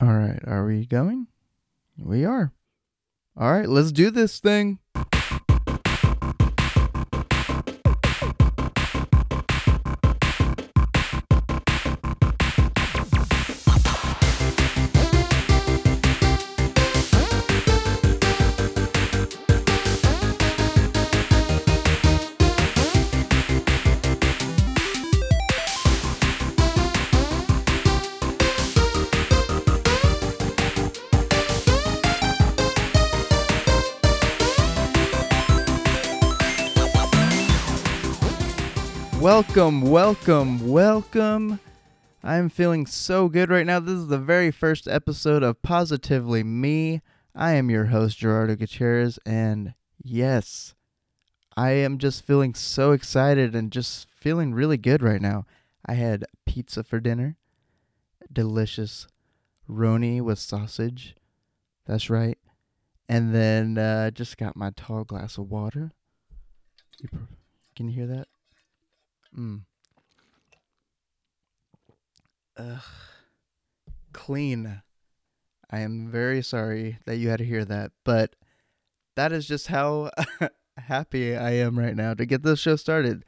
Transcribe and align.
All 0.00 0.08
right, 0.08 0.40
are 0.46 0.64
we 0.64 0.86
going? 0.86 1.26
We 1.98 2.24
are. 2.24 2.52
All 3.36 3.52
right, 3.52 3.68
let's 3.68 3.92
do 3.92 4.10
this 4.10 4.40
thing. 4.40 4.78
Welcome, 39.40 39.80
welcome, 39.80 40.68
welcome. 40.68 41.60
I'm 42.22 42.50
feeling 42.50 42.84
so 42.84 43.30
good 43.30 43.48
right 43.48 43.64
now. 43.64 43.80
This 43.80 43.94
is 43.94 44.08
the 44.08 44.18
very 44.18 44.50
first 44.50 44.86
episode 44.86 45.42
of 45.42 45.62
Positively 45.62 46.42
Me. 46.42 47.00
I 47.34 47.52
am 47.52 47.70
your 47.70 47.86
host, 47.86 48.18
Gerardo 48.18 48.54
Gutierrez, 48.54 49.18
and 49.24 49.72
yes, 50.04 50.74
I 51.56 51.70
am 51.70 51.96
just 51.96 52.26
feeling 52.26 52.52
so 52.52 52.92
excited 52.92 53.54
and 53.54 53.72
just 53.72 54.08
feeling 54.10 54.52
really 54.52 54.76
good 54.76 55.02
right 55.02 55.22
now. 55.22 55.46
I 55.86 55.94
had 55.94 56.26
pizza 56.44 56.84
for 56.84 57.00
dinner, 57.00 57.38
delicious 58.30 59.06
roni 59.66 60.20
with 60.20 60.38
sausage. 60.38 61.16
That's 61.86 62.10
right. 62.10 62.36
And 63.08 63.34
then 63.34 63.78
uh, 63.78 64.10
just 64.10 64.36
got 64.36 64.54
my 64.54 64.70
tall 64.76 65.04
glass 65.04 65.38
of 65.38 65.50
water. 65.50 65.92
Can 67.74 67.88
you 67.88 67.94
hear 67.94 68.06
that? 68.06 68.28
Mm. 69.36 69.62
Ugh. 72.56 72.82
Clean. 74.12 74.82
I 75.70 75.80
am 75.80 76.10
very 76.10 76.42
sorry 76.42 76.98
that 77.06 77.16
you 77.16 77.28
had 77.28 77.38
to 77.38 77.44
hear 77.44 77.64
that, 77.64 77.92
but 78.04 78.34
that 79.16 79.32
is 79.32 79.46
just 79.46 79.68
how 79.68 80.10
happy 80.76 81.36
I 81.36 81.52
am 81.52 81.78
right 81.78 81.94
now 81.94 82.14
to 82.14 82.26
get 82.26 82.42
this 82.42 82.58
show 82.58 82.76
started. 82.76 83.24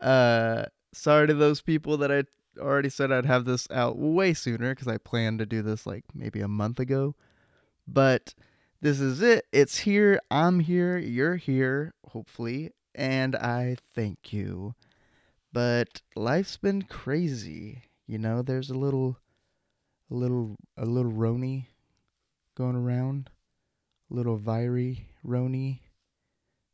Uh, 0.00 0.66
sorry 0.92 1.26
to 1.26 1.34
those 1.34 1.60
people 1.60 1.96
that 1.98 2.12
I 2.12 2.24
already 2.60 2.88
said 2.88 3.10
I'd 3.10 3.26
have 3.26 3.44
this 3.44 3.66
out 3.70 3.96
way 3.98 4.34
sooner 4.34 4.74
because 4.74 4.88
I 4.88 4.98
planned 4.98 5.38
to 5.40 5.46
do 5.46 5.62
this 5.62 5.86
like 5.86 6.04
maybe 6.14 6.40
a 6.40 6.48
month 6.48 6.78
ago. 6.78 7.14
But 7.86 8.34
this 8.80 9.00
is 9.00 9.20
it. 9.20 9.46
It's 9.52 9.78
here. 9.78 10.20
I'm 10.30 10.60
here. 10.60 10.96
You're 10.96 11.36
here, 11.36 11.94
hopefully. 12.08 12.70
And 12.94 13.36
I 13.36 13.76
thank 13.94 14.32
you. 14.32 14.74
But 15.52 16.02
life's 16.14 16.56
been 16.56 16.82
crazy. 16.82 17.82
You 18.06 18.18
know, 18.18 18.42
there's 18.42 18.70
a 18.70 18.74
little 18.74 19.18
a 20.10 20.14
little 20.14 20.56
a 20.76 20.84
little 20.84 21.12
Roni 21.12 21.66
going 22.56 22.76
around. 22.76 23.30
A 24.10 24.14
little 24.14 24.38
viry 24.38 25.06
Roni 25.24 25.80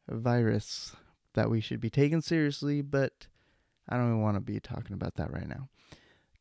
a 0.08 0.16
virus 0.16 0.94
that 1.34 1.50
we 1.50 1.60
should 1.60 1.80
be 1.80 1.90
taken 1.90 2.22
seriously, 2.22 2.82
but 2.82 3.26
I 3.88 3.96
don't 3.96 4.06
even 4.06 4.22
want 4.22 4.36
to 4.36 4.40
be 4.40 4.60
talking 4.60 4.94
about 4.94 5.16
that 5.16 5.32
right 5.32 5.48
now. 5.48 5.68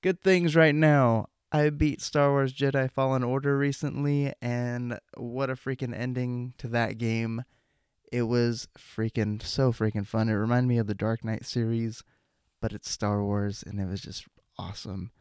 Good 0.01 0.21
things 0.21 0.55
right 0.55 0.75
now. 0.75 1.27
I 1.51 1.69
beat 1.69 2.01
Star 2.01 2.31
Wars 2.31 2.53
Jedi 2.53 2.89
Fallen 2.91 3.23
Order 3.23 3.57
recently, 3.57 4.33
and 4.41 4.99
what 5.15 5.49
a 5.49 5.55
freaking 5.55 5.97
ending 5.97 6.53
to 6.57 6.67
that 6.69 6.97
game. 6.97 7.43
It 8.11 8.23
was 8.23 8.67
freaking 8.77 9.41
so 9.41 9.71
freaking 9.71 10.05
fun. 10.05 10.29
It 10.29 10.33
reminded 10.33 10.67
me 10.67 10.77
of 10.77 10.87
the 10.87 10.95
Dark 10.95 11.23
Knight 11.23 11.45
series 11.45 12.03
but 12.61 12.73
it's 12.73 12.89
Star 12.89 13.23
Wars 13.23 13.63
and 13.65 13.79
it 13.79 13.87
was 13.87 14.01
just 14.01 14.25
awesome. 14.57 15.11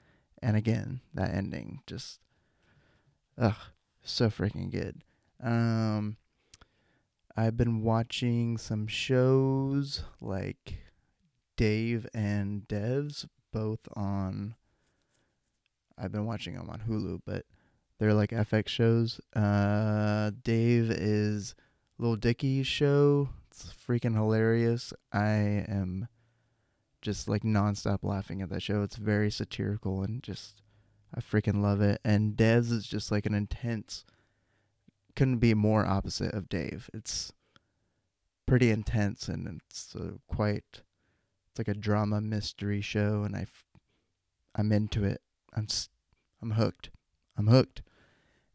And 0.43 0.57
again, 0.57 1.01
that 1.15 1.35
ending 1.35 1.81
just 1.87 2.21
ugh, 3.39 3.57
so 4.03 4.29
freaking 4.29 4.71
good. 4.71 5.03
Um 5.43 6.17
I've 7.37 7.57
been 7.57 7.83
watching 7.83 8.59
some 8.59 8.87
shows 8.87 10.05
like 10.21 10.75
Dave 11.57 12.07
and 12.15 12.67
Devs 12.69 13.27
both 13.53 13.81
on 13.95 14.55
I've 15.97 16.13
been 16.13 16.27
watching 16.27 16.55
them 16.55 16.69
on 16.71 16.83
Hulu, 16.89 17.21
but 17.25 17.45
they're 17.99 18.15
like 18.15 18.31
FX 18.31 18.69
shows. 18.69 19.21
Uh 19.35 20.31
Dave 20.43 20.91
is 20.91 21.55
Lil 21.99 22.17
Dicky's 22.17 22.67
show. 22.67 23.29
It's 23.51 23.73
freaking 23.89 24.15
hilarious. 24.15 24.93
I 25.13 25.65
am 25.69 26.09
just 27.05 27.29
like 27.29 27.43
nonstop 27.43 27.99
laughing 28.03 28.43
at 28.43 28.49
that 28.49 28.63
show. 28.63 28.83
It's 28.83 28.97
very 28.97 29.31
satirical 29.31 30.03
and 30.03 30.23
just 30.23 30.63
I 31.15 31.21
freaking 31.21 31.63
love 31.63 31.81
it. 31.81 32.01
And 32.05 32.37
Devs 32.37 32.73
is 32.73 32.87
just 32.87 33.13
like 33.13 33.27
an 33.27 33.35
intense 33.35 34.05
couldn't 35.15 35.39
be 35.39 35.55
more 35.55 35.87
opposite 35.87 36.35
of 36.35 36.49
Dave. 36.49 36.91
It's 36.93 37.33
pretty 38.47 38.71
intense 38.71 39.29
and 39.29 39.61
it's 39.67 39.95
quite 40.27 40.65
it's 41.51 41.59
like 41.59 41.69
a 41.69 41.75
drama 41.75 42.21
mystery 42.21 42.81
show 42.81 43.23
and 43.23 43.37
I 43.37 43.47
I'm 44.57 44.73
into 44.73 45.05
it. 45.05 45.21
I'm 45.55 45.69
I'm 46.43 46.53
hooked. 46.53 46.91
I'm 47.37 47.47
hooked. 47.47 47.83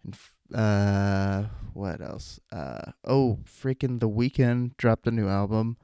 And 0.03 0.17
uh 0.53 1.49
what 1.73 2.01
else? 2.01 2.39
Uh 2.51 2.91
oh, 3.05 3.39
freaking 3.45 3.99
The 3.99 4.09
Weeknd 4.09 4.75
dropped 4.77 5.07
a 5.07 5.11
new 5.11 5.27
album. 5.27 5.77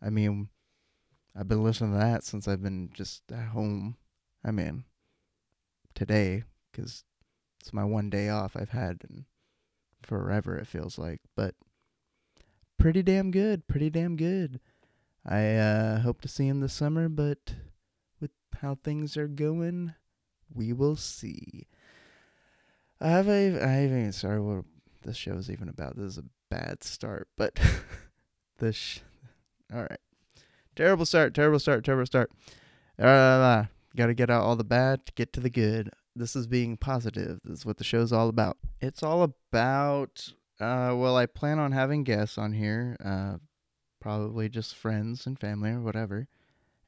I 0.00 0.10
mean, 0.10 0.48
I've 1.36 1.48
been 1.48 1.64
listening 1.64 1.92
to 1.92 1.98
that 1.98 2.24
since 2.24 2.46
I've 2.46 2.62
been 2.62 2.90
just 2.92 3.22
at 3.32 3.48
home. 3.48 3.96
I 4.44 4.50
mean, 4.50 4.84
today, 5.94 6.44
because 6.70 7.04
it's 7.60 7.72
my 7.72 7.84
one 7.84 8.10
day 8.10 8.28
off 8.28 8.56
I've 8.56 8.70
had 8.70 9.02
in 9.08 9.24
forever, 10.02 10.56
it 10.56 10.66
feels 10.66 10.98
like. 10.98 11.20
But 11.34 11.54
pretty 12.78 13.02
damn 13.02 13.30
good. 13.30 13.66
Pretty 13.66 13.88
damn 13.88 14.16
good. 14.16 14.60
I 15.24 15.54
uh, 15.54 16.00
hope 16.00 16.20
to 16.22 16.28
see 16.28 16.48
him 16.48 16.60
this 16.60 16.72
summer, 16.72 17.08
but 17.08 17.54
with 18.20 18.32
how 18.60 18.74
things 18.74 19.16
are 19.16 19.28
going, 19.28 19.94
we 20.52 20.72
will 20.72 20.96
see. 20.96 21.68
I 23.00 23.08
have 23.08 23.28
a, 23.28 23.62
I 23.62 23.68
haven't 23.68 23.98
even 24.00 24.12
started 24.12 24.42
what 24.42 24.64
this 25.04 25.16
show 25.16 25.34
is 25.34 25.50
even 25.50 25.68
about. 25.68 25.96
This 25.96 26.12
is 26.12 26.18
a 26.18 26.24
bad 26.50 26.82
start, 26.84 27.28
but 27.36 27.58
this, 28.58 28.76
sh- 28.76 29.00
all 29.72 29.82
right. 29.82 29.98
Terrible 30.74 31.06
start, 31.06 31.34
terrible 31.34 31.58
start, 31.58 31.84
terrible 31.84 32.06
start. 32.06 32.30
Uh, 32.98 33.64
Got 33.94 34.06
to 34.06 34.14
get 34.14 34.30
out 34.30 34.42
all 34.42 34.56
the 34.56 34.64
bad 34.64 35.04
to 35.06 35.12
get 35.12 35.32
to 35.34 35.40
the 35.40 35.50
good. 35.50 35.90
This 36.16 36.34
is 36.34 36.46
being 36.46 36.76
positive. 36.78 37.40
This 37.44 37.60
is 37.60 37.66
what 37.66 37.76
the 37.76 37.84
show's 37.84 38.12
all 38.12 38.28
about. 38.28 38.56
It's 38.80 39.02
all 39.02 39.22
about, 39.22 40.32
uh, 40.60 40.94
well, 40.96 41.16
I 41.16 41.26
plan 41.26 41.58
on 41.58 41.72
having 41.72 42.04
guests 42.04 42.38
on 42.38 42.54
here, 42.54 42.96
uh, 43.04 43.36
probably 44.00 44.48
just 44.48 44.74
friends 44.74 45.26
and 45.26 45.38
family 45.38 45.70
or 45.70 45.80
whatever. 45.82 46.26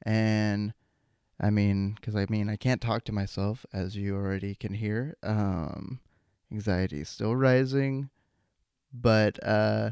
And 0.03 0.73
I 1.39 1.51
mean, 1.51 1.93
because 1.93 2.15
I 2.15 2.25
mean, 2.27 2.49
I 2.49 2.55
can't 2.55 2.81
talk 2.81 3.03
to 3.05 3.11
myself, 3.11 3.65
as 3.71 3.95
you 3.95 4.15
already 4.15 4.55
can 4.55 4.73
hear. 4.73 5.15
Um, 5.21 5.99
anxiety 6.51 7.01
is 7.01 7.09
still 7.09 7.35
rising. 7.35 8.09
But, 8.91 9.37
uh, 9.43 9.91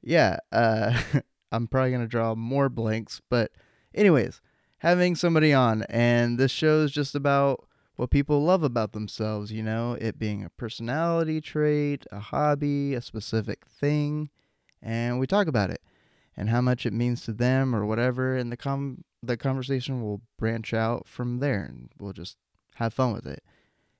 yeah, 0.00 0.38
uh, 0.50 0.98
I'm 1.50 1.66
probably 1.66 1.90
going 1.90 2.02
to 2.02 2.08
draw 2.08 2.34
more 2.34 2.68
blanks. 2.68 3.20
But, 3.28 3.52
anyways, 3.94 4.40
having 4.78 5.14
somebody 5.14 5.52
on, 5.52 5.82
and 5.84 6.38
this 6.38 6.50
show 6.50 6.80
is 6.80 6.92
just 6.92 7.14
about 7.14 7.66
what 7.96 8.10
people 8.10 8.44
love 8.44 8.62
about 8.62 8.92
themselves, 8.92 9.50
you 9.50 9.62
know, 9.62 9.96
it 10.00 10.18
being 10.18 10.44
a 10.44 10.50
personality 10.50 11.40
trait, 11.40 12.06
a 12.12 12.20
hobby, 12.20 12.94
a 12.94 13.02
specific 13.02 13.66
thing, 13.66 14.30
and 14.80 15.18
we 15.18 15.26
talk 15.26 15.48
about 15.48 15.70
it 15.70 15.82
and 16.36 16.48
how 16.48 16.60
much 16.60 16.86
it 16.86 16.92
means 16.92 17.22
to 17.22 17.32
them 17.32 17.74
or 17.74 17.84
whatever, 17.84 18.36
and 18.36 18.52
the 18.52 18.56
com 18.56 19.02
the 19.20 19.36
conversation 19.36 20.00
will 20.00 20.22
branch 20.38 20.72
out 20.72 21.08
from 21.08 21.40
there, 21.40 21.64
and 21.64 21.90
we'll 21.98 22.12
just 22.12 22.36
have 22.76 22.94
fun 22.94 23.12
with 23.12 23.26
it. 23.26 23.42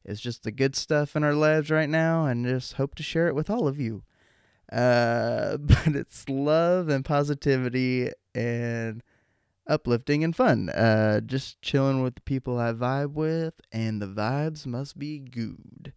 It's 0.04 0.20
just 0.20 0.44
the 0.44 0.52
good 0.52 0.76
stuff 0.76 1.16
in 1.16 1.24
our 1.24 1.34
lives 1.34 1.68
right 1.68 1.88
now, 1.88 2.24
and 2.26 2.46
just 2.46 2.74
hope 2.74 2.94
to 2.94 3.02
share 3.02 3.26
it 3.26 3.34
with 3.34 3.50
all 3.50 3.66
of 3.66 3.80
you. 3.80 4.04
Uh, 4.70 5.56
but 5.60 5.88
it's 5.88 6.28
love 6.28 6.88
and 6.88 7.04
positivity 7.04 8.10
and 8.34 9.02
uplifting 9.66 10.24
and 10.24 10.34
fun. 10.34 10.68
Uh, 10.70 11.20
just 11.20 11.60
chilling 11.62 12.02
with 12.02 12.16
the 12.16 12.20
people 12.22 12.58
I 12.58 12.72
vibe 12.72 13.12
with, 13.12 13.54
and 13.72 14.00
the 14.00 14.06
vibes 14.06 14.66
must 14.66 14.98
be 14.98 15.18
good. 15.18 15.92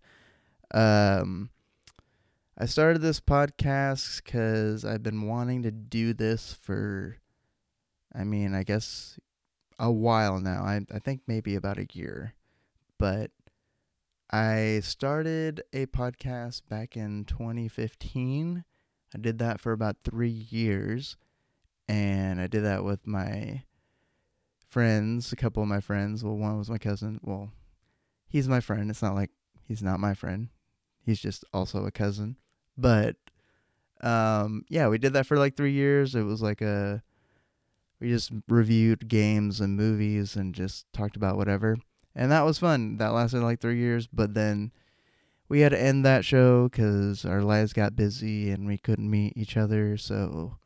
Um, 0.73 1.49
I 2.57 2.65
started 2.65 3.01
this 3.01 3.19
podcast 3.19 4.23
because 4.23 4.85
I've 4.85 5.03
been 5.03 5.27
wanting 5.27 5.63
to 5.63 5.71
do 5.71 6.13
this 6.13 6.53
for, 6.61 7.17
I 8.13 8.23
mean, 8.23 8.53
I 8.53 8.63
guess 8.63 9.19
a 9.79 9.91
while 9.91 10.39
now. 10.39 10.63
I 10.63 10.81
I 10.93 10.99
think 10.99 11.21
maybe 11.27 11.55
about 11.55 11.79
a 11.79 11.87
year, 11.91 12.35
but 12.99 13.31
I 14.31 14.79
started 14.83 15.61
a 15.73 15.87
podcast 15.87 16.61
back 16.69 16.95
in 16.95 17.25
2015. 17.25 18.63
I 19.13 19.17
did 19.17 19.39
that 19.39 19.59
for 19.59 19.73
about 19.73 19.97
three 20.05 20.29
years. 20.29 21.17
And 21.89 22.39
I 22.39 22.47
did 22.47 22.63
that 22.63 22.85
with 22.85 23.05
my 23.05 23.63
friends, 24.69 25.33
a 25.33 25.35
couple 25.35 25.61
of 25.61 25.67
my 25.67 25.81
friends. 25.81 26.23
Well, 26.23 26.37
one 26.37 26.57
was 26.57 26.69
my 26.69 26.77
cousin. 26.77 27.19
Well, 27.21 27.51
he's 28.29 28.47
my 28.47 28.61
friend. 28.61 28.89
It's 28.89 29.01
not 29.01 29.15
like 29.15 29.31
he's 29.67 29.83
not 29.83 29.99
my 29.99 30.13
friend. 30.13 30.47
He's 31.01 31.19
just 31.19 31.43
also 31.53 31.85
a 31.85 31.91
cousin. 31.91 32.37
But 32.77 33.17
um 33.99 34.63
yeah, 34.69 34.87
we 34.87 34.97
did 34.97 35.13
that 35.13 35.25
for 35.27 35.37
like 35.37 35.57
3 35.57 35.71
years. 35.73 36.15
It 36.15 36.23
was 36.23 36.41
like 36.41 36.61
a 36.61 37.03
we 37.99 38.07
just 38.09 38.31
reviewed 38.47 39.09
games 39.09 39.59
and 39.59 39.75
movies 39.75 40.37
and 40.37 40.55
just 40.55 40.85
talked 40.93 41.17
about 41.17 41.35
whatever. 41.35 41.77
And 42.15 42.31
that 42.31 42.45
was 42.45 42.59
fun. 42.59 42.97
That 42.97 43.13
lasted 43.13 43.41
like 43.41 43.59
3 43.61 43.77
years, 43.77 44.07
but 44.07 44.33
then 44.33 44.71
we 45.47 45.61
had 45.61 45.71
to 45.71 45.81
end 45.81 46.05
that 46.05 46.25
show 46.25 46.69
cuz 46.69 47.25
our 47.25 47.41
lives 47.41 47.73
got 47.73 47.95
busy 47.95 48.51
and 48.51 48.65
we 48.65 48.77
couldn't 48.77 49.09
meet 49.09 49.35
each 49.35 49.57
other, 49.57 49.97
so 49.97 50.57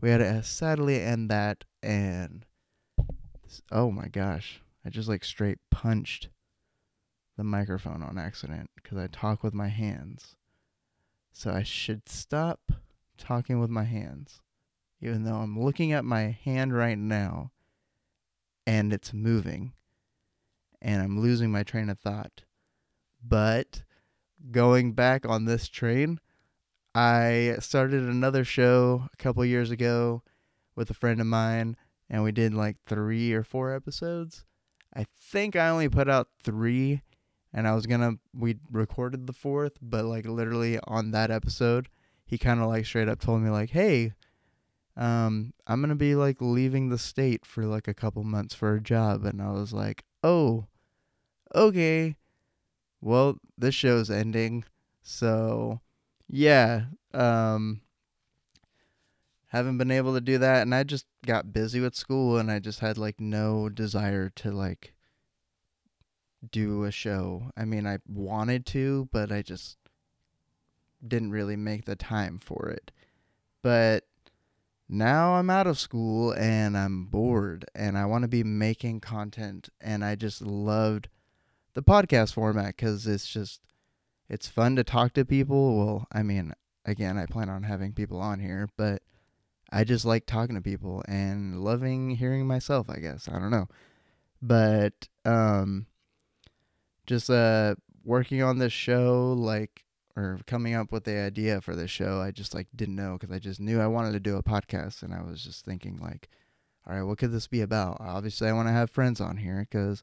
we 0.00 0.10
had 0.10 0.18
to 0.18 0.26
uh, 0.26 0.42
sadly 0.42 1.00
end 1.00 1.30
that 1.30 1.64
and 1.82 2.44
oh 3.70 3.90
my 3.90 4.08
gosh, 4.08 4.62
I 4.84 4.90
just 4.90 5.08
like 5.08 5.24
straight 5.24 5.58
punched 5.70 6.28
the 7.36 7.44
microphone 7.44 8.02
on 8.02 8.18
accident 8.18 8.70
because 8.76 8.98
I 8.98 9.06
talk 9.06 9.42
with 9.42 9.54
my 9.54 9.68
hands. 9.68 10.36
So 11.32 11.50
I 11.50 11.62
should 11.62 12.08
stop 12.08 12.70
talking 13.18 13.58
with 13.58 13.70
my 13.70 13.84
hands, 13.84 14.40
even 15.00 15.24
though 15.24 15.36
I'm 15.36 15.58
looking 15.58 15.92
at 15.92 16.04
my 16.04 16.38
hand 16.44 16.76
right 16.76 16.98
now 16.98 17.50
and 18.66 18.92
it's 18.92 19.12
moving 19.12 19.72
and 20.84 21.02
I'm 21.02 21.18
losing 21.18 21.50
my 21.50 21.64
train 21.64 21.88
of 21.88 21.98
thought. 21.98 22.42
But 23.26 23.82
going 24.52 24.92
back 24.92 25.26
on 25.26 25.46
this 25.46 25.66
train, 25.66 26.20
I 26.94 27.56
started 27.58 28.04
another 28.04 28.44
show 28.44 29.08
a 29.12 29.16
couple 29.16 29.44
years 29.44 29.72
ago 29.72 30.22
with 30.76 30.90
a 30.90 30.94
friend 30.94 31.20
of 31.20 31.26
mine 31.26 31.76
and 32.08 32.22
we 32.22 32.32
did 32.32 32.54
like 32.54 32.76
three 32.86 33.32
or 33.32 33.42
four 33.42 33.74
episodes. 33.74 34.44
I 34.94 35.06
think 35.20 35.56
I 35.56 35.68
only 35.68 35.88
put 35.88 36.08
out 36.08 36.28
three, 36.42 37.02
and 37.52 37.66
I 37.66 37.74
was 37.74 37.86
gonna 37.86 38.18
we 38.32 38.56
recorded 38.70 39.26
the 39.26 39.32
fourth, 39.32 39.78
but 39.82 40.04
like 40.04 40.26
literally 40.26 40.78
on 40.84 41.10
that 41.12 41.30
episode, 41.30 41.88
he 42.24 42.38
kind 42.38 42.60
of 42.60 42.68
like 42.68 42.86
straight 42.86 43.08
up 43.08 43.20
told 43.20 43.42
me 43.42 43.50
like, 43.50 43.70
"Hey, 43.70 44.12
um, 44.96 45.54
I'm 45.66 45.80
gonna 45.80 45.96
be 45.96 46.14
like 46.14 46.36
leaving 46.40 46.88
the 46.88 46.98
state 46.98 47.44
for 47.44 47.64
like 47.64 47.88
a 47.88 47.94
couple 47.94 48.22
months 48.22 48.54
for 48.54 48.74
a 48.74 48.80
job," 48.80 49.24
and 49.24 49.42
I 49.42 49.50
was 49.50 49.72
like, 49.72 50.04
"Oh, 50.22 50.66
okay, 51.54 52.16
well 53.00 53.38
this 53.56 53.74
show's 53.74 54.10
ending, 54.10 54.64
so 55.02 55.80
yeah, 56.28 56.86
um." 57.12 57.80
haven't 59.54 59.78
been 59.78 59.92
able 59.92 60.14
to 60.14 60.20
do 60.20 60.36
that 60.36 60.62
and 60.62 60.74
I 60.74 60.82
just 60.82 61.06
got 61.24 61.52
busy 61.52 61.78
with 61.78 61.94
school 61.94 62.38
and 62.38 62.50
I 62.50 62.58
just 62.58 62.80
had 62.80 62.98
like 62.98 63.20
no 63.20 63.68
desire 63.68 64.28
to 64.30 64.50
like 64.50 64.94
do 66.50 66.82
a 66.82 66.90
show. 66.90 67.52
I 67.56 67.64
mean, 67.64 67.86
I 67.86 67.98
wanted 68.08 68.66
to, 68.66 69.08
but 69.12 69.30
I 69.30 69.42
just 69.42 69.78
didn't 71.06 71.30
really 71.30 71.54
make 71.54 71.84
the 71.84 71.94
time 71.94 72.40
for 72.42 72.68
it. 72.68 72.90
But 73.62 74.04
now 74.88 75.34
I'm 75.34 75.50
out 75.50 75.68
of 75.68 75.78
school 75.78 76.32
and 76.32 76.76
I'm 76.76 77.04
bored 77.04 77.64
and 77.76 77.96
I 77.96 78.06
want 78.06 78.22
to 78.22 78.28
be 78.28 78.42
making 78.42 79.00
content 79.00 79.68
and 79.80 80.04
I 80.04 80.16
just 80.16 80.42
loved 80.42 81.08
the 81.74 81.82
podcast 81.82 82.32
format 82.34 82.76
cuz 82.78 83.06
it's 83.06 83.26
just 83.26 83.60
it's 84.28 84.48
fun 84.48 84.76
to 84.76 84.84
talk 84.84 85.12
to 85.14 85.24
people. 85.24 85.76
Well, 85.76 86.06
I 86.10 86.22
mean, 86.22 86.54
again, 86.84 87.18
I 87.18 87.26
plan 87.26 87.48
on 87.48 87.64
having 87.64 87.92
people 87.92 88.20
on 88.20 88.40
here, 88.40 88.68
but 88.76 89.02
I 89.70 89.84
just 89.84 90.04
like 90.04 90.26
talking 90.26 90.54
to 90.54 90.62
people 90.62 91.02
and 91.08 91.60
loving 91.62 92.10
hearing 92.10 92.46
myself, 92.46 92.88
I 92.88 92.98
guess. 92.98 93.28
I 93.28 93.38
don't 93.38 93.50
know. 93.50 93.68
But 94.40 95.08
um 95.24 95.86
just 97.06 97.28
uh 97.28 97.74
working 98.04 98.42
on 98.42 98.58
this 98.58 98.72
show 98.72 99.32
like 99.36 99.84
or 100.16 100.38
coming 100.46 100.74
up 100.74 100.92
with 100.92 101.04
the 101.04 101.18
idea 101.18 101.60
for 101.60 101.74
this 101.74 101.90
show, 101.90 102.20
I 102.20 102.30
just 102.30 102.54
like 102.54 102.68
didn't 102.74 102.96
know 102.96 103.18
cuz 103.18 103.30
I 103.30 103.38
just 103.38 103.60
knew 103.60 103.80
I 103.80 103.86
wanted 103.88 104.12
to 104.12 104.20
do 104.20 104.36
a 104.36 104.42
podcast 104.42 105.02
and 105.02 105.12
I 105.12 105.22
was 105.22 105.42
just 105.42 105.64
thinking 105.64 105.98
like 105.98 106.28
all 106.86 106.94
right, 106.94 107.02
what 107.02 107.16
could 107.18 107.32
this 107.32 107.46
be 107.46 107.62
about? 107.62 107.96
Obviously, 107.98 108.46
I 108.46 108.52
want 108.52 108.68
to 108.68 108.72
have 108.72 108.90
friends 108.90 109.20
on 109.20 109.38
here 109.38 109.66
cuz 109.70 110.02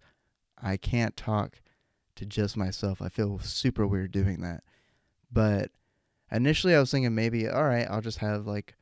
I 0.62 0.78
can't 0.78 1.16
talk 1.18 1.62
to 2.16 2.26
just 2.26 2.58
myself. 2.58 3.02
I 3.02 3.10
feel 3.10 3.40
super 3.40 3.88
weird 3.88 4.12
doing 4.12 4.42
that. 4.42 4.64
But 5.32 5.72
initially 6.32 6.76
I 6.76 6.80
was 6.80 6.92
thinking 6.92 7.16
maybe 7.16 7.48
all 7.48 7.64
right, 7.66 7.88
I'll 7.90 8.02
just 8.02 8.20
have 8.20 8.46
like 8.46 8.76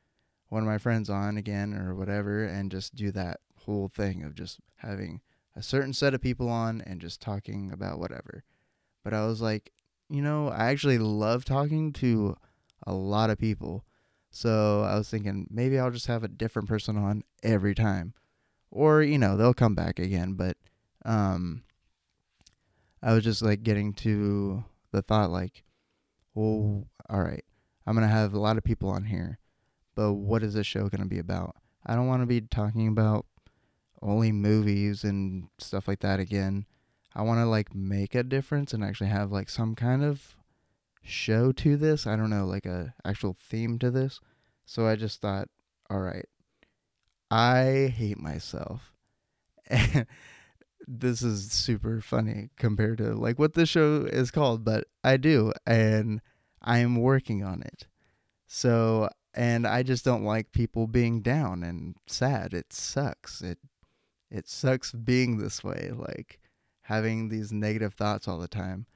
one 0.50 0.64
of 0.64 0.68
my 0.68 0.78
friends 0.78 1.10
on 1.10 1.38
again 1.38 1.74
or 1.74 1.96
whatever 1.96 2.44
and 2.44 2.72
just 2.72 2.96
do 2.96 3.12
that 3.12 3.40
whole 3.66 3.88
thing 3.88 4.24
of 4.24 4.36
just 4.36 4.60
having 4.78 5.22
a 5.56 5.62
certain 5.62 5.94
set 5.94 6.14
of 6.14 6.22
people 6.22 6.50
on 6.50 6.82
and 6.82 7.00
just 7.02 7.22
talking 7.22 7.72
about 7.72 8.00
whatever. 8.00 8.44
But 9.04 9.14
I 9.14 9.26
was 9.26 9.42
like, 9.42 9.72
you 10.10 10.22
know, 10.22 10.50
I 10.50 10.72
actually 10.72 10.98
love 10.98 11.46
talking 11.46 11.94
to 11.94 12.36
a 12.86 12.94
lot 12.94 13.30
of 13.30 13.38
people. 13.38 13.86
So 14.32 14.84
I 14.84 14.96
was 14.96 15.10
thinking 15.10 15.48
maybe 15.50 15.78
I'll 15.80 15.92
just 15.92 16.08
have 16.08 16.24
a 16.24 16.28
different 16.28 16.68
person 16.68 16.98
on 16.98 17.24
every 17.44 17.76
time. 17.76 18.14
Or, 18.72 19.02
you 19.02 19.18
know, 19.18 19.36
they'll 19.36 19.54
come 19.54 19.76
back 19.76 20.00
again, 20.00 20.34
but 20.34 20.58
um 21.06 21.64
I 23.02 23.14
was 23.14 23.24
just 23.24 23.42
like 23.42 23.64
getting 23.64 23.94
to 23.94 24.64
the 24.92 25.02
thought 25.02 25.32
like, 25.32 25.64
well, 26.34 26.88
all 27.10 27.22
right, 27.22 27.44
I'm 27.86 27.96
to 28.08 28.14
have 28.14 28.34
a 28.34 28.40
lot 28.40 28.58
of 28.58 28.64
people 28.64 28.90
on 28.90 29.06
here 29.06 29.40
but 30.00 30.14
what 30.14 30.44
is 30.44 30.54
this 30.54 30.66
show 30.66 30.88
to 31.04 31.10
be 31.10 31.20
about? 31.20 31.58
I 31.86 31.94
don't 31.94 32.08
want 32.08 32.22
to 32.22 32.26
be 32.26 32.40
talking 32.40 32.88
about 32.88 33.26
only 34.02 34.32
movies 34.32 35.04
and 35.04 35.50
stuff 35.58 35.90
like 35.90 36.00
that 36.00 36.22
again. 36.22 36.68
I 37.14 37.24
want 37.24 37.42
to 37.42 37.46
like 37.46 37.76
make 37.76 38.16
a 38.16 38.24
difference 38.24 38.74
and 38.74 38.82
actually 38.82 39.10
have 39.10 39.34
like 39.34 39.50
some 39.50 39.76
kind 39.76 40.02
of 40.02 40.38
show 41.02 41.52
to 41.52 41.76
this. 41.76 42.08
I 42.08 42.16
don't 42.16 42.30
know, 42.30 42.46
like 42.46 42.66
a 42.66 42.94
actual 43.04 43.36
theme 43.38 43.78
to 43.80 43.92
this. 43.92 44.22
So 44.66 44.88
I 44.88 44.96
just 44.96 45.20
thought, 45.20 45.50
all 45.90 46.00
right, 46.00 46.30
I 47.30 47.94
hate 47.94 48.20
myself. 48.20 48.94
This 50.92 51.22
is 51.22 51.52
super 51.52 52.02
funny 52.02 52.50
compared 52.58 52.98
to 52.98 53.14
like 53.14 53.38
what 53.38 53.54
this 53.54 53.70
show 53.70 54.08
is 54.12 54.32
called, 54.32 54.66
but 54.66 54.86
I 55.04 55.18
do 55.18 55.54
and 55.68 56.20
I 56.64 56.80
am 56.80 56.96
working 56.96 57.44
on 57.44 57.62
it. 57.62 57.86
So 58.48 59.10
and 59.36 59.68
I 59.68 59.84
just 59.84 60.04
don't 60.04 60.24
like 60.24 60.52
people 60.52 60.88
being 60.88 61.22
down 61.22 61.62
and 61.62 61.96
sad. 62.08 62.56
It 62.56 62.74
sucks. 62.74 63.42
It 63.42 63.60
it 64.32 64.50
sucks 64.50 64.92
being 64.92 65.38
this 65.38 65.64
way, 65.64 65.92
like 65.94 66.40
having 66.82 67.30
these 67.30 67.52
negative 67.52 67.94
thoughts 67.94 68.28
all 68.28 68.40
the 68.40 68.48
time. 68.48 68.88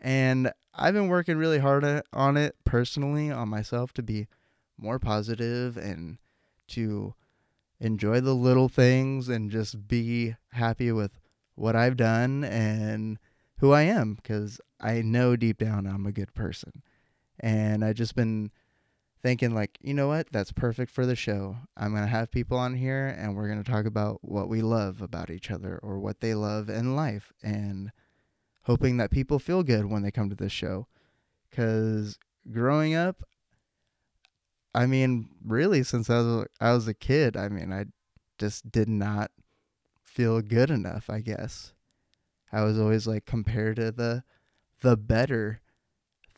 And 0.00 0.50
I've 0.74 0.94
been 0.94 1.08
working 1.08 1.36
really 1.36 1.58
hard 1.58 2.02
on 2.14 2.36
it 2.38 2.56
personally 2.64 3.30
on 3.30 3.50
myself 3.50 3.92
to 3.94 4.02
be 4.02 4.26
more 4.78 4.98
positive 4.98 5.76
and 5.76 6.16
to 6.68 7.14
enjoy 7.78 8.20
the 8.20 8.34
little 8.34 8.70
things 8.70 9.28
and 9.28 9.50
just 9.50 9.86
be 9.86 10.34
happy 10.52 10.92
with 10.92 11.18
what 11.56 11.74
I've 11.74 11.96
done 11.96 12.44
and 12.44 13.18
who 13.58 13.72
I 13.72 13.82
am 13.82 14.14
because 14.14 14.60
I 14.80 15.02
know 15.02 15.36
deep 15.36 15.58
down 15.58 15.86
I'm 15.86 16.06
a 16.06 16.12
good 16.12 16.32
person. 16.34 16.82
And 17.40 17.84
I 17.84 17.92
just 17.92 18.14
been 18.14 18.50
thinking 19.22 19.54
like, 19.54 19.78
you 19.80 19.92
know 19.92 20.08
what? 20.08 20.28
That's 20.30 20.52
perfect 20.52 20.90
for 20.90 21.04
the 21.04 21.16
show. 21.16 21.56
I'm 21.76 21.90
going 21.90 22.04
to 22.04 22.08
have 22.08 22.30
people 22.30 22.58
on 22.58 22.74
here 22.74 23.06
and 23.18 23.34
we're 23.34 23.48
going 23.48 23.62
to 23.62 23.70
talk 23.70 23.86
about 23.86 24.18
what 24.22 24.48
we 24.48 24.62
love 24.62 25.02
about 25.02 25.30
each 25.30 25.50
other 25.50 25.78
or 25.82 25.98
what 25.98 26.20
they 26.20 26.34
love 26.34 26.68
in 26.68 26.94
life 26.94 27.32
and 27.42 27.90
hoping 28.62 28.98
that 28.98 29.10
people 29.10 29.38
feel 29.38 29.62
good 29.62 29.86
when 29.86 30.02
they 30.02 30.10
come 30.10 30.28
to 30.30 30.36
this 30.36 30.52
show. 30.52 30.86
Cuz 31.50 32.18
growing 32.50 32.94
up 32.94 33.22
I 34.76 34.84
mean, 34.84 35.30
really 35.42 35.82
since 35.82 36.10
I 36.10 36.18
was 36.18 36.46
I 36.60 36.72
was 36.72 36.86
a 36.86 36.92
kid, 36.92 37.34
I 37.34 37.48
mean, 37.48 37.72
I 37.72 37.86
just 38.36 38.70
did 38.70 38.90
not 38.90 39.30
feel 40.16 40.40
good 40.40 40.70
enough, 40.70 41.10
I 41.10 41.20
guess. 41.20 41.74
I 42.50 42.62
was 42.64 42.80
always 42.80 43.06
like 43.06 43.26
compared 43.26 43.76
to 43.76 43.92
the 43.92 44.24
the 44.80 44.96
better 44.96 45.60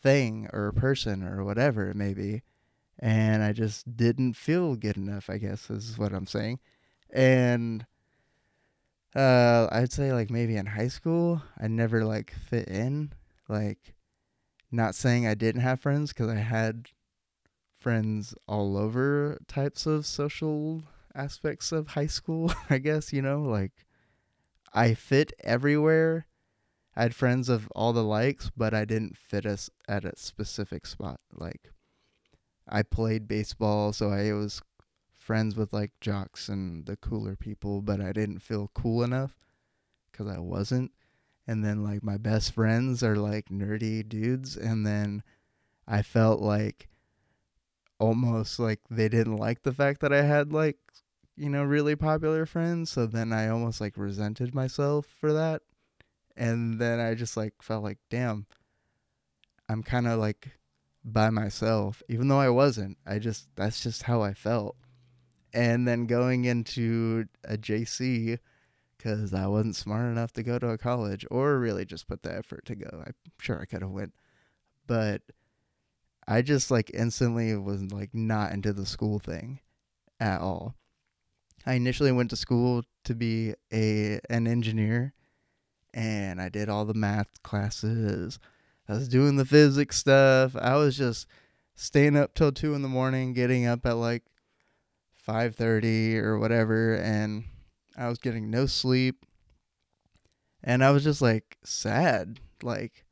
thing 0.00 0.48
or 0.52 0.72
person 0.72 1.22
or 1.22 1.44
whatever 1.44 1.88
it 1.88 1.94
may 1.96 2.12
be 2.12 2.42
and 2.98 3.42
I 3.42 3.52
just 3.52 3.96
didn't 3.96 4.34
feel 4.34 4.74
good 4.74 4.96
enough, 4.96 5.30
I 5.30 5.38
guess 5.38 5.70
is 5.70 5.96
what 5.96 6.12
I'm 6.12 6.26
saying. 6.26 6.58
And 7.10 7.86
uh 9.14 9.68
I'd 9.70 9.92
say 9.92 10.12
like 10.12 10.28
maybe 10.28 10.56
in 10.56 10.66
high 10.66 10.88
school, 10.88 11.42
I 11.56 11.68
never 11.68 12.04
like 12.04 12.32
fit 12.32 12.68
in, 12.68 13.12
like 13.48 13.94
not 14.72 14.96
saying 14.96 15.24
I 15.24 15.34
didn't 15.34 15.60
have 15.62 15.80
friends 15.80 16.12
cuz 16.12 16.28
I 16.28 16.36
had 16.36 16.88
friends 17.78 18.34
all 18.48 18.76
over 18.76 19.38
types 19.46 19.86
of 19.86 20.04
social 20.04 20.82
aspects 21.18 21.72
of 21.72 21.88
high 21.88 22.06
school, 22.06 22.52
I 22.70 22.78
guess, 22.78 23.12
you 23.12 23.20
know, 23.20 23.42
like 23.42 23.84
I 24.72 24.94
fit 24.94 25.32
everywhere. 25.42 26.26
I 26.96 27.02
had 27.02 27.14
friends 27.14 27.48
of 27.48 27.68
all 27.74 27.92
the 27.92 28.04
likes, 28.04 28.50
but 28.56 28.74
I 28.74 28.84
didn't 28.84 29.16
fit 29.16 29.46
us 29.46 29.70
at 29.88 30.04
a 30.04 30.16
specific 30.16 30.86
spot. 30.86 31.20
Like 31.32 31.70
I 32.68 32.82
played 32.82 33.28
baseball, 33.28 33.92
so 33.92 34.10
I 34.10 34.32
was 34.32 34.62
friends 35.12 35.56
with 35.56 35.72
like 35.72 35.92
jocks 36.00 36.48
and 36.48 36.86
the 36.86 36.96
cooler 36.96 37.36
people, 37.36 37.82
but 37.82 38.00
I 38.00 38.12
didn't 38.12 38.40
feel 38.40 38.70
cool 38.74 39.02
enough 39.02 39.36
cuz 40.12 40.26
I 40.26 40.38
wasn't. 40.38 40.92
And 41.46 41.64
then 41.64 41.82
like 41.82 42.02
my 42.02 42.16
best 42.16 42.52
friends 42.52 43.02
are 43.02 43.16
like 43.16 43.48
nerdy 43.48 44.06
dudes 44.06 44.56
and 44.56 44.86
then 44.86 45.22
I 45.86 46.02
felt 46.02 46.40
like 46.40 46.88
almost 47.98 48.58
like 48.58 48.80
they 48.90 49.08
didn't 49.08 49.36
like 49.36 49.62
the 49.62 49.72
fact 49.72 50.00
that 50.00 50.12
I 50.12 50.22
had 50.22 50.52
like 50.52 50.78
you 51.38 51.48
know 51.48 51.62
really 51.62 51.96
popular 51.96 52.46
friends 52.46 52.90
so 52.90 53.06
then 53.06 53.32
I 53.32 53.48
almost 53.48 53.80
like 53.80 53.96
resented 53.96 54.54
myself 54.54 55.06
for 55.20 55.32
that 55.32 55.62
and 56.36 56.80
then 56.80 57.00
I 57.00 57.14
just 57.14 57.36
like 57.36 57.54
felt 57.62 57.84
like 57.84 57.98
damn 58.10 58.46
I'm 59.68 59.82
kind 59.82 60.08
of 60.08 60.18
like 60.18 60.58
by 61.04 61.30
myself 61.30 62.02
even 62.08 62.28
though 62.28 62.40
I 62.40 62.50
wasn't 62.50 62.98
I 63.06 63.18
just 63.18 63.48
that's 63.54 63.82
just 63.82 64.04
how 64.04 64.22
I 64.22 64.34
felt 64.34 64.76
and 65.52 65.86
then 65.86 66.06
going 66.06 66.44
into 66.44 67.26
a 67.44 67.56
JC 67.56 68.38
cuz 68.98 69.32
I 69.32 69.46
wasn't 69.46 69.76
smart 69.76 70.10
enough 70.10 70.32
to 70.32 70.42
go 70.42 70.58
to 70.58 70.70
a 70.70 70.78
college 70.78 71.24
or 71.30 71.58
really 71.58 71.84
just 71.84 72.08
put 72.08 72.22
the 72.22 72.34
effort 72.34 72.64
to 72.66 72.74
go 72.74 73.04
I'm 73.06 73.14
sure 73.38 73.60
I 73.60 73.64
could 73.64 73.82
have 73.82 73.90
went 73.90 74.14
but 74.86 75.22
I 76.26 76.42
just 76.42 76.70
like 76.70 76.90
instantly 76.92 77.56
was 77.56 77.90
like 77.90 78.12
not 78.12 78.52
into 78.52 78.74
the 78.74 78.84
school 78.84 79.18
thing 79.18 79.60
at 80.20 80.40
all. 80.40 80.74
I 81.66 81.74
initially 81.74 82.12
went 82.12 82.30
to 82.30 82.36
school 82.36 82.84
to 83.04 83.14
be 83.14 83.54
a 83.72 84.20
an 84.30 84.46
engineer 84.46 85.12
and 85.92 86.40
I 86.40 86.48
did 86.48 86.68
all 86.68 86.84
the 86.84 86.94
math 86.94 87.42
classes. 87.42 88.38
I 88.88 88.94
was 88.94 89.08
doing 89.08 89.36
the 89.36 89.44
physics 89.44 89.96
stuff. 89.96 90.56
I 90.56 90.76
was 90.76 90.96
just 90.96 91.26
staying 91.74 92.16
up 92.16 92.34
till 92.34 92.52
2 92.52 92.74
in 92.74 92.82
the 92.82 92.88
morning, 92.88 93.32
getting 93.32 93.66
up 93.66 93.84
at 93.86 93.96
like 93.96 94.24
5:30 95.26 96.18
or 96.18 96.38
whatever 96.38 96.94
and 96.94 97.44
I 97.96 98.08
was 98.08 98.18
getting 98.18 98.50
no 98.50 98.66
sleep. 98.66 99.26
And 100.62 100.84
I 100.84 100.90
was 100.90 101.04
just 101.04 101.20
like 101.20 101.58
sad. 101.64 102.40
Like 102.62 103.04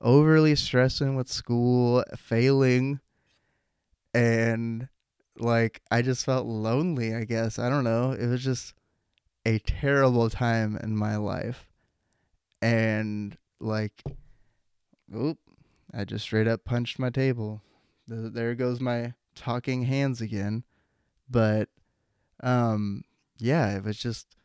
overly 0.00 0.54
stressing 0.54 1.16
with 1.16 1.28
school, 1.28 2.04
failing, 2.16 3.00
and 4.14 4.88
like 5.38 5.80
I 5.90 6.02
just 6.02 6.24
felt 6.24 6.46
lonely, 6.46 7.14
I 7.14 7.24
guess. 7.24 7.58
I 7.58 7.68
don't 7.68 7.84
know. 7.84 8.12
It 8.12 8.26
was 8.26 8.42
just 8.42 8.74
a 9.44 9.58
terrible 9.60 10.30
time 10.30 10.76
in 10.82 10.96
my 10.96 11.16
life. 11.16 11.70
And 12.62 13.36
like 13.60 14.02
oop, 15.14 15.38
I 15.94 16.04
just 16.04 16.24
straight 16.24 16.48
up 16.48 16.64
punched 16.64 16.98
my 16.98 17.10
table. 17.10 17.62
There 18.08 18.54
goes 18.54 18.80
my 18.80 19.14
talking 19.34 19.82
hands 19.82 20.20
again. 20.20 20.64
But 21.28 21.68
um 22.42 23.04
yeah, 23.38 23.76
it 23.76 23.84
was 23.84 23.98
just 23.98 24.36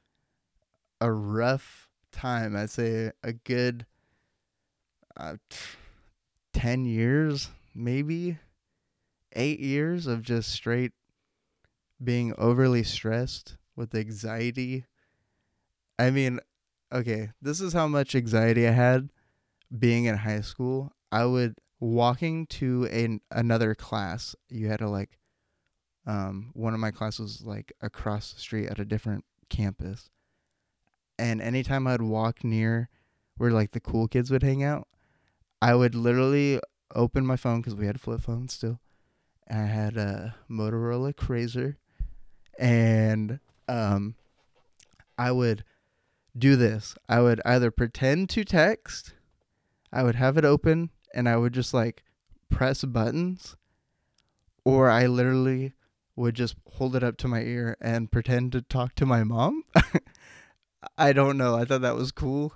a 0.99 1.11
rough 1.11 1.89
time. 2.11 2.55
I'd 2.55 2.69
say 2.69 3.11
a 3.23 3.33
good 3.33 3.85
uh, 5.17 5.35
10 6.53 6.85
years, 6.85 7.49
maybe 7.73 8.37
8 9.33 9.59
years 9.59 10.07
of 10.07 10.21
just 10.21 10.49
straight 10.49 10.93
being 12.03 12.33
overly 12.37 12.83
stressed 12.83 13.57
with 13.75 13.93
anxiety. 13.95 14.85
I 15.99 16.09
mean, 16.09 16.39
okay, 16.91 17.29
this 17.41 17.61
is 17.61 17.73
how 17.73 17.87
much 17.87 18.15
anxiety 18.15 18.67
I 18.67 18.71
had 18.71 19.09
being 19.77 20.05
in 20.05 20.17
high 20.17 20.41
school. 20.41 20.91
I 21.11 21.25
would 21.25 21.55
walking 21.79 22.45
to 22.47 22.87
a, 22.91 23.19
another 23.31 23.75
class, 23.75 24.35
you 24.49 24.67
had 24.67 24.79
to 24.79 24.89
like 24.89 25.17
um 26.07 26.49
one 26.53 26.73
of 26.73 26.79
my 26.79 26.89
classes 26.89 27.19
was 27.19 27.45
like 27.45 27.71
across 27.79 28.33
the 28.33 28.39
street 28.39 28.67
at 28.67 28.79
a 28.79 28.85
different 28.85 29.23
campus. 29.49 30.09
And 31.19 31.41
anytime 31.41 31.85
I'd 31.85 32.01
walk 32.01 32.43
near 32.43 32.89
where 33.37 33.51
like 33.51 33.71
the 33.71 33.79
cool 33.79 34.07
kids 34.07 34.31
would 34.31 34.43
hang 34.43 34.63
out, 34.63 34.87
I 35.61 35.75
would 35.75 35.93
literally 35.93 36.59
open 36.95 37.25
my 37.25 37.35
phone 37.35 37.61
because 37.61 37.75
we 37.75 37.85
had 37.85 38.01
flip 38.01 38.21
phones 38.21 38.53
still. 38.53 38.79
I 39.51 39.65
had 39.65 39.97
a 39.97 40.35
Motorola 40.49 41.13
Razr, 41.13 41.75
and 42.57 43.39
um, 43.67 44.15
I 45.17 45.31
would 45.31 45.65
do 46.37 46.55
this. 46.55 46.95
I 47.09 47.19
would 47.19 47.41
either 47.45 47.69
pretend 47.69 48.29
to 48.29 48.45
text, 48.45 49.13
I 49.91 50.03
would 50.03 50.15
have 50.15 50.37
it 50.37 50.45
open, 50.45 50.89
and 51.13 51.27
I 51.27 51.35
would 51.35 51.53
just 51.53 51.73
like 51.73 52.03
press 52.49 52.83
buttons, 52.85 53.57
or 54.63 54.89
I 54.89 55.05
literally 55.07 55.73
would 56.15 56.35
just 56.35 56.55
hold 56.73 56.95
it 56.95 57.03
up 57.03 57.17
to 57.17 57.27
my 57.27 57.41
ear 57.41 57.75
and 57.81 58.11
pretend 58.11 58.53
to 58.53 58.61
talk 58.61 58.95
to 58.95 59.05
my 59.05 59.23
mom. 59.23 59.63
I 60.97 61.11
don't 61.11 61.37
know. 61.37 61.55
I 61.55 61.65
thought 61.65 61.81
that 61.81 61.95
was 61.95 62.11
cool. 62.11 62.53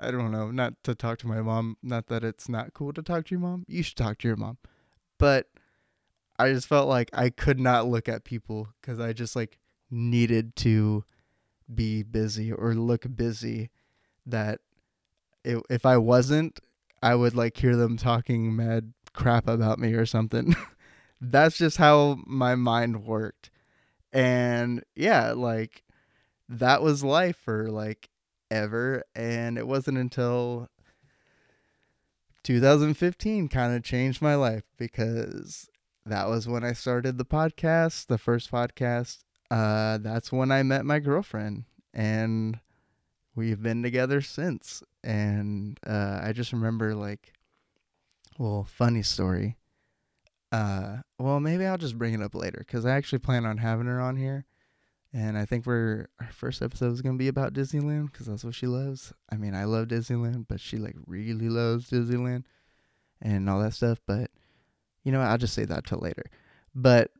I 0.00 0.10
don't 0.10 0.30
know, 0.30 0.50
not 0.50 0.74
to 0.84 0.94
talk 0.94 1.18
to 1.18 1.26
my 1.26 1.42
mom. 1.42 1.76
Not 1.82 2.06
that 2.06 2.24
it's 2.24 2.48
not 2.48 2.72
cool 2.72 2.92
to 2.94 3.02
talk 3.02 3.26
to 3.26 3.30
your 3.32 3.40
mom. 3.40 3.64
You 3.68 3.82
should 3.82 3.96
talk 3.96 4.18
to 4.18 4.28
your 4.28 4.36
mom. 4.36 4.58
But 5.18 5.48
I 6.38 6.52
just 6.52 6.66
felt 6.66 6.88
like 6.88 7.10
I 7.12 7.30
could 7.30 7.60
not 7.60 7.86
look 7.86 8.08
at 8.08 8.24
people 8.24 8.68
because 8.80 8.98
I 8.98 9.12
just 9.12 9.36
like 9.36 9.58
needed 9.90 10.56
to 10.56 11.04
be 11.72 12.02
busy 12.02 12.52
or 12.52 12.74
look 12.74 13.06
busy. 13.14 13.70
That 14.26 14.60
it, 15.44 15.62
if 15.70 15.86
I 15.86 15.96
wasn't, 15.98 16.60
I 17.02 17.14
would 17.14 17.36
like 17.36 17.56
hear 17.56 17.76
them 17.76 17.96
talking 17.96 18.56
mad 18.56 18.92
crap 19.12 19.48
about 19.48 19.78
me 19.78 19.92
or 19.92 20.06
something. 20.06 20.56
That's 21.20 21.56
just 21.56 21.76
how 21.76 22.18
my 22.26 22.54
mind 22.54 23.04
worked. 23.04 23.50
And 24.12 24.82
yeah, 24.94 25.32
like 25.32 25.84
that 26.48 26.82
was 26.82 27.04
life 27.04 27.36
for 27.36 27.70
like 27.70 28.08
ever. 28.50 29.04
And 29.14 29.56
it 29.56 29.66
wasn't 29.66 29.98
until 29.98 30.68
2015 32.42 33.48
kind 33.48 33.74
of 33.74 33.82
changed 33.82 34.20
my 34.20 34.34
life 34.34 34.64
because 34.76 35.68
that 36.06 36.28
was 36.28 36.48
when 36.48 36.64
I 36.64 36.72
started 36.72 37.18
the 37.18 37.24
podcast, 37.24 38.06
the 38.06 38.18
first 38.18 38.50
podcast. 38.50 39.24
Uh, 39.50 39.98
that's 39.98 40.32
when 40.32 40.50
I 40.50 40.62
met 40.62 40.84
my 40.84 40.98
girlfriend, 40.98 41.64
and 41.92 42.58
we've 43.34 43.62
been 43.62 43.82
together 43.82 44.20
since. 44.20 44.82
And 45.02 45.78
uh, 45.86 46.20
I 46.22 46.32
just 46.32 46.52
remember, 46.52 46.94
like, 46.94 47.32
well, 48.38 48.64
funny 48.64 49.02
story. 49.02 49.56
Uh, 50.50 50.98
well, 51.18 51.40
maybe 51.40 51.66
I'll 51.66 51.78
just 51.78 51.98
bring 51.98 52.14
it 52.14 52.22
up 52.22 52.34
later 52.34 52.58
because 52.58 52.86
I 52.86 52.92
actually 52.92 53.18
plan 53.18 53.44
on 53.44 53.58
having 53.58 53.86
her 53.86 54.00
on 54.00 54.16
here 54.16 54.46
and 55.14 55.38
I 55.38 55.44
think 55.44 55.64
we're 55.64 56.08
our 56.20 56.32
first 56.32 56.60
episode 56.60 56.92
is 56.92 57.00
gonna 57.00 57.16
be 57.16 57.28
about 57.28 57.54
Disneyland 57.54 58.10
because 58.10 58.26
that's 58.26 58.42
what 58.42 58.56
she 58.56 58.66
loves. 58.66 59.12
I 59.30 59.36
mean, 59.36 59.54
I 59.54 59.62
love 59.62 59.86
Disneyland, 59.86 60.46
but 60.48 60.60
she 60.60 60.76
like 60.76 60.96
really 61.06 61.48
loves 61.48 61.88
Disneyland 61.88 62.44
and 63.22 63.48
all 63.48 63.60
that 63.60 63.74
stuff. 63.74 64.00
But 64.08 64.32
you 65.04 65.12
know, 65.12 65.20
what, 65.20 65.28
I'll 65.28 65.38
just 65.38 65.54
say 65.54 65.64
that 65.66 65.86
till 65.86 65.98
later. 65.98 66.24
But 66.74 67.10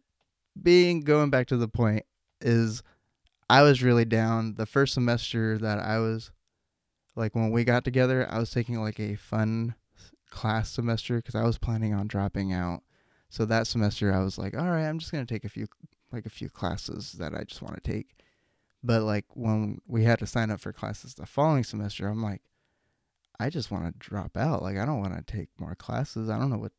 being 0.61 1.01
going 1.01 1.31
back 1.31 1.47
to 1.49 1.57
the 1.57 1.69
point 1.69 2.05
is, 2.41 2.83
I 3.49 3.63
was 3.63 3.83
really 3.83 4.05
down 4.05 4.55
the 4.55 4.67
first 4.67 4.95
semester 4.95 5.59
that 5.59 5.79
I 5.79 5.99
was 5.99 6.31
like 7.15 7.35
when 7.35 7.51
we 7.51 7.65
got 7.65 7.85
together. 7.85 8.27
I 8.29 8.39
was 8.39 8.51
taking 8.51 8.81
like 8.81 8.99
a 8.99 9.17
fun 9.17 9.75
class 10.31 10.71
semester 10.71 11.17
because 11.17 11.35
I 11.35 11.45
was 11.45 11.59
planning 11.59 11.95
on 11.95 12.09
dropping 12.09 12.53
out. 12.53 12.83
So 13.29 13.45
that 13.47 13.67
semester, 13.67 14.13
I 14.13 14.23
was 14.23 14.39
like, 14.39 14.57
all 14.57 14.71
right, 14.71 14.87
I'm 14.87 14.99
just 14.99 15.13
gonna 15.13 15.27
take 15.27 15.45
a 15.45 15.49
few 15.49 15.67
like 16.13 16.27
a 16.27 16.31
few 16.31 16.49
classes 16.49 17.13
that 17.13 17.35
I 17.35 17.45
just 17.45 17.63
want 17.63 17.75
to 17.75 17.93
take. 17.93 18.17
But 18.83 19.03
like 19.03 19.25
when 19.35 19.81
we 19.87 20.05
had 20.05 20.19
to 20.21 20.27
sign 20.27 20.51
up 20.51 20.61
for 20.61 20.73
classes 20.73 21.15
the 21.15 21.27
following 21.27 21.65
semester, 21.65 22.07
I'm 22.07 22.23
like, 22.23 22.43
I 23.39 23.51
just 23.51 23.71
want 23.71 23.87
to 23.87 23.99
drop 23.99 24.37
out. 24.37 24.63
Like 24.63 24.79
I 24.79 24.85
don't 24.85 25.01
want 25.01 25.15
to 25.15 25.33
take 25.33 25.49
more 25.59 25.75
classes. 25.75 26.31
I 26.31 26.39
don't 26.39 26.51
know 26.51 26.59
what 26.59 26.73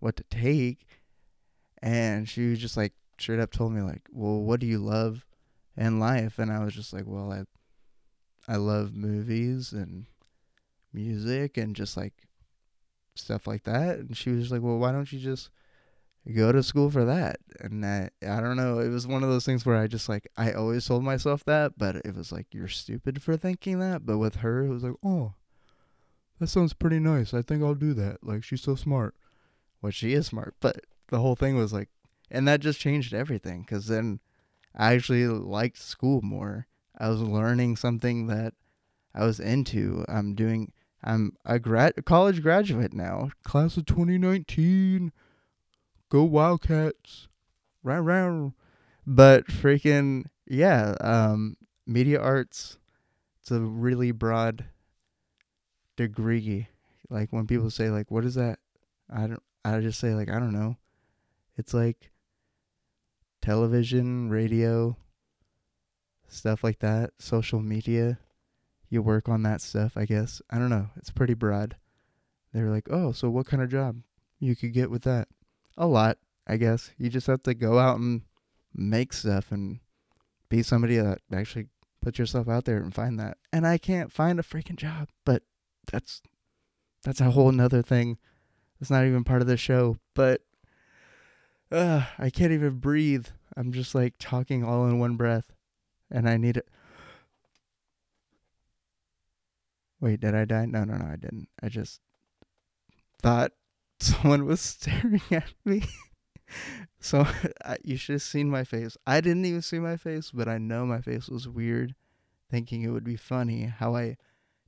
what 0.00 0.16
to 0.16 0.24
take. 0.24 0.86
And 1.82 2.28
she 2.28 2.50
was 2.50 2.58
just 2.58 2.76
like 2.76 2.92
straight 3.18 3.40
up 3.40 3.52
told 3.52 3.72
me 3.72 3.82
like, 3.82 4.02
"Well, 4.12 4.42
what 4.42 4.60
do 4.60 4.66
you 4.66 4.78
love 4.78 5.24
in 5.76 6.00
life?" 6.00 6.38
And 6.38 6.50
I 6.52 6.64
was 6.64 6.74
just 6.74 6.92
like, 6.92 7.04
"Well, 7.06 7.32
I 7.32 7.44
I 8.52 8.56
love 8.56 8.94
movies 8.94 9.72
and 9.72 10.06
music 10.92 11.56
and 11.56 11.76
just 11.76 11.96
like 11.96 12.14
stuff 13.14 13.46
like 13.46 13.64
that." 13.64 13.98
And 13.98 14.16
she 14.16 14.30
was 14.30 14.50
like, 14.50 14.62
"Well, 14.62 14.78
why 14.78 14.92
don't 14.92 15.12
you 15.12 15.18
just 15.20 15.50
go 16.34 16.52
to 16.52 16.62
school 16.62 16.90
for 16.90 17.04
that. 17.04 17.38
And 17.60 17.84
I, 17.84 18.10
I 18.26 18.40
don't 18.40 18.56
know. 18.56 18.78
It 18.78 18.88
was 18.88 19.06
one 19.06 19.22
of 19.22 19.30
those 19.30 19.46
things 19.46 19.64
where 19.64 19.76
I 19.76 19.86
just 19.86 20.08
like, 20.08 20.28
I 20.36 20.52
always 20.52 20.86
told 20.86 21.04
myself 21.04 21.44
that, 21.44 21.78
but 21.78 21.96
it 21.96 22.14
was 22.14 22.32
like, 22.32 22.46
you're 22.52 22.68
stupid 22.68 23.22
for 23.22 23.36
thinking 23.36 23.78
that. 23.80 24.04
But 24.04 24.18
with 24.18 24.36
her, 24.36 24.64
it 24.64 24.68
was 24.68 24.82
like, 24.82 24.94
oh, 25.04 25.34
that 26.38 26.48
sounds 26.48 26.72
pretty 26.74 26.98
nice. 26.98 27.32
I 27.32 27.42
think 27.42 27.62
I'll 27.62 27.74
do 27.74 27.94
that. 27.94 28.22
Like, 28.22 28.44
she's 28.44 28.62
so 28.62 28.74
smart. 28.74 29.14
Well, 29.80 29.92
she 29.92 30.12
is 30.12 30.26
smart. 30.26 30.54
But 30.60 30.80
the 31.08 31.20
whole 31.20 31.36
thing 31.36 31.56
was 31.56 31.72
like, 31.72 31.88
and 32.30 32.46
that 32.46 32.60
just 32.60 32.80
changed 32.80 33.14
everything 33.14 33.62
because 33.62 33.86
then 33.86 34.20
I 34.74 34.94
actually 34.94 35.26
liked 35.26 35.78
school 35.78 36.20
more. 36.22 36.66
I 36.98 37.08
was 37.08 37.20
learning 37.20 37.76
something 37.76 38.26
that 38.26 38.54
I 39.14 39.24
was 39.24 39.40
into. 39.40 40.04
I'm 40.08 40.34
doing. 40.34 40.72
I'm 41.02 41.36
a 41.44 41.58
grad 41.58 42.04
college 42.04 42.42
graduate 42.42 42.92
now, 42.92 43.30
class 43.44 43.76
of 43.76 43.86
2019. 43.86 45.12
Go 46.10 46.24
Wildcats! 46.24 47.28
Round 47.82 48.06
round. 48.06 48.52
But 49.06 49.46
freaking 49.46 50.24
yeah, 50.46 50.94
um, 51.00 51.56
media 51.86 52.20
arts. 52.20 52.78
It's 53.40 53.50
a 53.50 53.60
really 53.60 54.10
broad 54.10 54.66
degree. 55.96 56.68
Like 57.08 57.32
when 57.32 57.46
people 57.46 57.70
say 57.70 57.90
like, 57.90 58.10
"What 58.10 58.24
is 58.24 58.34
that?" 58.34 58.58
I 59.10 59.26
don't. 59.26 59.42
I 59.64 59.80
just 59.80 60.00
say 60.00 60.14
like, 60.14 60.30
I 60.30 60.38
don't 60.38 60.52
know. 60.52 60.76
It's 61.56 61.74
like 61.74 62.12
television, 63.42 64.30
radio, 64.30 64.96
stuff 66.28 66.62
like 66.62 66.78
that, 66.80 67.10
social 67.18 67.60
media. 67.60 68.18
You 68.88 69.02
work 69.02 69.28
on 69.28 69.42
that 69.42 69.60
stuff, 69.60 69.96
I 69.96 70.04
guess. 70.04 70.40
I 70.50 70.58
don't 70.58 70.70
know. 70.70 70.88
It's 70.96 71.10
pretty 71.10 71.34
broad. 71.34 71.76
They're 72.52 72.70
like, 72.70 72.88
"Oh, 72.90 73.12
so 73.12 73.28
what 73.28 73.46
kind 73.46 73.62
of 73.62 73.70
job 73.70 74.00
you 74.38 74.56
could 74.56 74.72
get 74.72 74.90
with 74.90 75.02
that?" 75.02 75.28
A 75.76 75.86
lot, 75.86 76.18
I 76.46 76.56
guess. 76.56 76.90
You 76.96 77.10
just 77.10 77.26
have 77.26 77.42
to 77.42 77.54
go 77.54 77.78
out 77.78 77.98
and 77.98 78.22
make 78.74 79.12
stuff 79.12 79.52
and 79.52 79.80
be 80.48 80.62
somebody 80.62 80.96
that 80.96 81.20
actually 81.32 81.66
put 82.00 82.18
yourself 82.18 82.48
out 82.48 82.64
there 82.64 82.78
and 82.78 82.94
find 82.94 83.18
that. 83.18 83.36
And 83.52 83.66
I 83.66 83.76
can't 83.76 84.12
find 84.12 84.40
a 84.40 84.42
freaking 84.42 84.76
job, 84.76 85.08
but 85.24 85.42
that's 85.90 86.22
that's 87.02 87.20
a 87.20 87.30
whole 87.30 87.52
nother 87.52 87.82
thing. 87.82 88.18
It's 88.80 88.90
not 88.90 89.04
even 89.04 89.24
part 89.24 89.42
of 89.42 89.48
the 89.48 89.56
show, 89.56 89.96
but 90.14 90.42
uh, 91.70 92.04
I 92.18 92.30
can't 92.30 92.52
even 92.52 92.78
breathe. 92.78 93.26
I'm 93.56 93.72
just 93.72 93.94
like 93.94 94.14
talking 94.18 94.62
all 94.62 94.86
in 94.86 94.98
one 94.98 95.16
breath, 95.16 95.52
and 96.10 96.28
I 96.28 96.36
need 96.36 96.56
it. 96.56 96.68
Wait, 100.00 100.20
did 100.20 100.34
I 100.34 100.44
die? 100.44 100.66
No, 100.66 100.84
no, 100.84 100.96
no, 100.96 101.06
I 101.06 101.16
didn't. 101.16 101.48
I 101.60 101.68
just 101.68 102.00
thought 103.20 103.52
someone 104.00 104.46
was 104.46 104.60
staring 104.60 105.22
at 105.30 105.52
me. 105.64 105.82
so 107.00 107.26
I, 107.64 107.78
you 107.82 107.96
should 107.96 108.14
have 108.14 108.22
seen 108.22 108.48
my 108.48 108.64
face. 108.64 108.96
I 109.06 109.20
didn't 109.20 109.44
even 109.44 109.62
see 109.62 109.80
my 109.80 109.96
face, 109.96 110.30
but 110.30 110.48
I 110.48 110.58
know 110.58 110.86
my 110.86 111.00
face 111.00 111.28
was 111.28 111.48
weird, 111.48 111.96
thinking 112.48 112.82
it 112.82 112.90
would 112.90 113.04
be 113.04 113.16
funny 113.16 113.64
how 113.64 113.96
I 113.96 114.16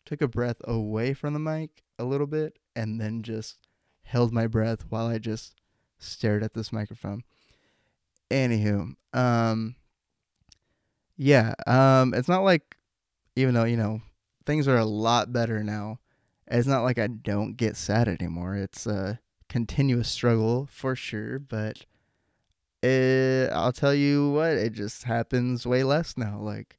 took 0.05 0.21
a 0.21 0.29
breath 0.29 0.57
away 0.65 1.15
from 1.15 1.33
the 1.33 1.39
mic 1.39 1.83
a 1.99 2.05
little 2.05 2.27
bit 2.27 2.59
and 2.75 3.01
then 3.01 3.23
just 3.23 3.59
held 4.03 4.33
my 4.33 4.47
breath 4.47 4.87
while 4.89 5.07
I 5.07 5.19
just 5.19 5.55
stared 5.99 6.43
at 6.43 6.55
this 6.55 6.73
microphone. 6.73 7.23
Anywho, 8.31 8.95
um, 9.13 9.75
yeah, 11.17 11.55
um, 11.67 12.15
it's 12.15 12.29
not 12.29 12.43
like, 12.45 12.77
even 13.37 13.55
though, 13.55 13.65
you 13.65 13.77
know, 13.77 14.03
things 14.47 14.67
are 14.69 14.79
a 14.79 14.85
lot 14.85 15.33
better 15.33 15.63
now, 15.63 15.99
it's 16.47 16.67
not 16.67 16.83
like 16.83 16.99
I 16.99 17.07
don't 17.07 17.57
get 17.57 17.77
sad 17.77 18.09
anymore. 18.09 18.57
It's 18.57 18.87
a 18.87 19.21
continuous 19.49 20.09
struggle 20.09 20.69
for 20.71 20.97
sure, 20.97 21.39
but 21.39 21.85
it, 22.83 23.51
I'll 23.53 23.73
tell 23.73 23.95
you 23.95 24.31
what, 24.31 24.53
it 24.53 24.73
just 24.73 25.05
happens 25.05 25.67
way 25.67 25.85
less 25.85 26.17
now. 26.17 26.39
Like, 26.41 26.79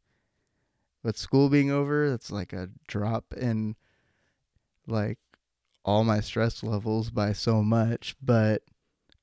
with 1.04 1.18
school 1.18 1.50
being 1.50 1.72
over, 1.72 2.06
it's 2.06 2.32
like 2.32 2.54
a 2.54 2.70
drop 2.88 3.34
in, 3.34 3.76
like, 4.88 5.20
all 5.84 6.04
my 6.04 6.20
stress 6.20 6.64
levels 6.64 7.10
by 7.10 7.34
so 7.34 7.64
much. 7.64 8.16
But, 8.22 8.64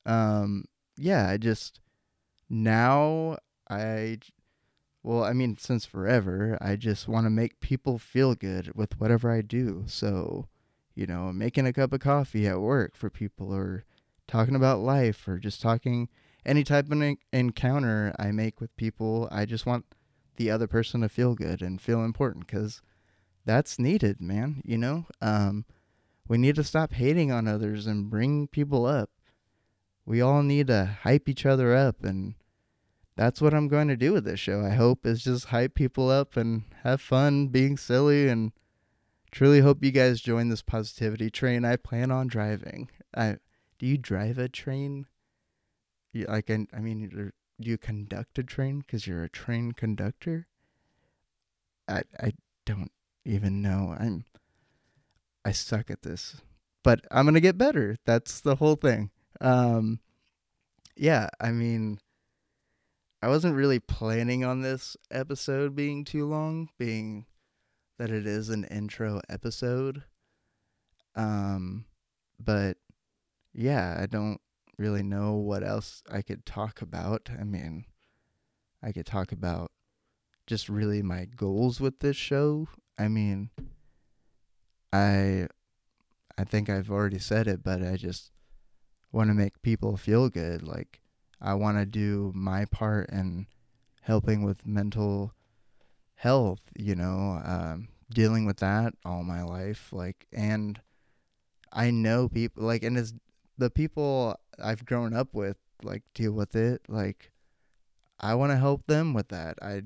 um, 0.05 0.65
yeah, 0.97 1.29
I 1.29 1.37
just, 1.37 1.79
now 2.49 3.37
I 3.69 4.17
well, 5.03 5.23
I 5.23 5.33
mean, 5.33 5.57
since 5.57 5.85
forever, 5.85 6.57
I 6.61 6.75
just 6.75 7.07
want 7.07 7.25
to 7.25 7.29
make 7.29 7.61
people 7.61 7.97
feel 7.97 8.35
good 8.35 8.75
with 8.75 8.99
whatever 8.99 9.31
I 9.31 9.41
do. 9.41 9.83
So, 9.87 10.47
you 10.93 11.05
know, 11.07 11.31
making 11.31 11.65
a 11.65 11.73
cup 11.73 11.93
of 11.93 12.01
coffee 12.01 12.47
at 12.47 12.59
work 12.59 12.95
for 12.95 13.09
people 13.09 13.53
or 13.53 13.85
talking 14.27 14.55
about 14.55 14.79
life 14.79 15.27
or 15.27 15.39
just 15.39 15.61
talking 15.61 16.09
any 16.45 16.63
type 16.63 16.91
of 16.91 17.15
encounter 17.31 18.13
I 18.19 18.31
make 18.31 18.59
with 18.59 18.75
people, 18.75 19.27
I 19.31 19.45
just 19.45 19.65
want 19.65 19.85
the 20.35 20.51
other 20.51 20.67
person 20.67 21.01
to 21.01 21.09
feel 21.09 21.35
good 21.35 21.61
and 21.61 21.81
feel 21.81 22.03
important 22.03 22.47
cuz 22.47 22.81
that's 23.45 23.79
needed, 23.79 24.21
man, 24.21 24.61
you 24.65 24.77
know? 24.77 25.05
Um 25.21 25.65
we 26.29 26.37
need 26.37 26.55
to 26.55 26.63
stop 26.63 26.93
hating 26.93 27.31
on 27.31 27.47
others 27.47 27.87
and 27.87 28.09
bring 28.09 28.47
people 28.47 28.85
up. 28.85 29.09
We 30.05 30.21
all 30.21 30.43
need 30.43 30.67
to 30.67 30.97
hype 31.01 31.27
each 31.27 31.45
other 31.45 31.75
up 31.75 32.03
and 32.03 32.35
that's 33.15 33.41
what 33.41 33.53
I'm 33.53 33.67
going 33.67 33.89
to 33.89 33.97
do 33.97 34.13
with 34.13 34.23
this 34.23 34.39
show. 34.39 34.61
I 34.61 34.69
hope 34.69 35.05
is 35.05 35.23
just 35.23 35.47
hype 35.47 35.73
people 35.73 36.09
up 36.09 36.37
and 36.37 36.63
have 36.83 37.01
fun 37.01 37.47
being 37.47 37.75
silly 37.75 38.29
and 38.29 38.53
truly 39.31 39.59
hope 39.59 39.83
you 39.83 39.91
guys 39.91 40.21
join 40.21 40.49
this 40.49 40.61
positivity 40.61 41.29
train. 41.29 41.65
I 41.65 41.75
plan 41.75 42.11
on 42.11 42.27
driving. 42.27 42.89
I 43.17 43.37
do 43.79 43.87
you 43.87 43.97
drive 43.97 44.37
a 44.37 44.47
train? 44.47 45.07
You, 46.13 46.25
like 46.27 46.49
I, 46.49 46.67
I 46.73 46.79
mean, 46.79 47.09
do 47.09 47.31
you 47.69 47.77
conduct 47.77 48.37
a 48.39 48.43
train 48.43 48.79
because 48.79 49.07
you're 49.07 49.23
a 49.23 49.29
train 49.29 49.71
conductor? 49.71 50.47
I 51.87 52.03
I 52.19 52.33
don't 52.65 52.91
even 53.25 53.61
know. 53.61 53.95
I'm 53.99 54.25
I 55.45 55.51
suck 55.51 55.89
at 55.89 56.01
this, 56.01 56.41
but 56.83 57.01
I'm 57.11 57.25
gonna 57.25 57.39
get 57.39 57.57
better. 57.57 57.97
That's 58.05 58.41
the 58.41 58.55
whole 58.55 58.75
thing. 58.75 59.11
Um, 59.41 59.99
yeah, 60.95 61.29
I 61.39 61.51
mean 61.51 61.99
I 63.21 63.27
wasn't 63.27 63.55
really 63.55 63.79
planning 63.79 64.45
on 64.45 64.61
this 64.61 64.95
episode 65.11 65.75
being 65.75 66.05
too 66.05 66.25
long, 66.25 66.69
being 66.77 67.25
that 67.97 68.11
it 68.11 68.25
is 68.25 68.49
an 68.49 68.63
intro 68.65 69.19
episode. 69.27 70.03
Um, 71.15 71.85
but 72.39 72.77
yeah, 73.53 73.97
I 73.99 74.05
don't 74.05 74.39
really 74.77 75.03
know 75.03 75.33
what 75.33 75.63
else 75.63 76.01
I 76.09 76.21
could 76.21 76.45
talk 76.45 76.81
about. 76.81 77.29
I 77.37 77.43
mean, 77.43 77.85
I 78.81 78.93
could 78.93 79.05
talk 79.05 79.33
about 79.33 79.71
just 80.47 80.69
really 80.69 81.01
my 81.01 81.25
goals 81.25 81.81
with 81.81 81.99
this 81.99 82.15
show. 82.15 82.69
I 82.97 83.09
mean, 83.09 83.49
I 84.91 85.47
I 86.37 86.43
think 86.43 86.69
I've 86.69 86.89
already 86.89 87.19
said 87.19 87.47
it, 87.47 87.63
but 87.63 87.83
I 87.83 87.97
just 87.97 88.31
want 89.11 89.29
to 89.29 89.33
make 89.33 89.61
people 89.61 89.97
feel 89.97 90.29
good 90.29 90.63
like 90.63 91.01
I 91.41 91.53
want 91.53 91.77
to 91.77 91.85
do 91.85 92.31
my 92.35 92.65
part 92.65 93.09
in 93.09 93.47
helping 94.01 94.43
with 94.43 94.65
mental 94.65 95.33
health, 96.15 96.61
you 96.77 96.95
know, 96.95 97.41
um, 97.43 97.87
dealing 98.13 98.45
with 98.45 98.57
that 98.57 98.93
all 99.05 99.23
my 99.23 99.43
life. 99.43 99.89
Like, 99.91 100.27
and 100.33 100.81
I 101.71 101.91
know 101.91 102.27
people, 102.27 102.63
like, 102.63 102.83
and 102.83 102.97
it's 102.97 103.13
the 103.57 103.69
people 103.69 104.37
I've 104.61 104.85
grown 104.85 105.13
up 105.13 105.29
with, 105.33 105.57
like, 105.83 106.03
deal 106.13 106.33
with 106.33 106.55
it. 106.55 106.81
Like, 106.89 107.31
I 108.19 108.35
want 108.35 108.51
to 108.51 108.57
help 108.57 108.87
them 108.87 109.13
with 109.13 109.29
that. 109.29 109.57
I, 109.61 109.83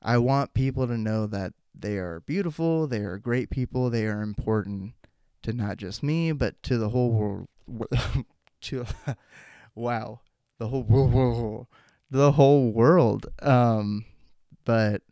I 0.00 0.18
want 0.18 0.54
people 0.54 0.86
to 0.86 0.96
know 0.96 1.26
that 1.26 1.54
they 1.74 1.96
are 1.98 2.20
beautiful, 2.20 2.86
they 2.86 3.00
are 3.00 3.18
great 3.18 3.50
people, 3.50 3.90
they 3.90 4.06
are 4.06 4.22
important 4.22 4.94
to 5.42 5.52
not 5.52 5.76
just 5.76 6.02
me, 6.02 6.32
but 6.32 6.62
to 6.64 6.78
the 6.78 6.90
whole 6.90 7.10
world. 7.10 7.88
to, 8.62 8.86
wow 9.74 10.20
the 10.62 10.68
whole 10.68 10.84
world, 10.84 11.66
the 12.10 12.32
whole 12.32 12.70
world. 12.70 13.26
Um, 13.42 14.04
but 14.64 15.02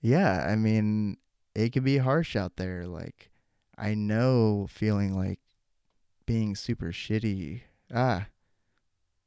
yeah, 0.00 0.46
I 0.48 0.54
mean, 0.54 1.16
it 1.54 1.72
can 1.72 1.82
be 1.82 1.98
harsh 1.98 2.36
out 2.36 2.56
there. 2.56 2.86
Like, 2.86 3.30
I 3.76 3.94
know 3.94 4.68
feeling 4.70 5.16
like 5.16 5.40
being 6.26 6.54
super 6.54 6.92
shitty. 6.92 7.62
Ah, 7.92 8.26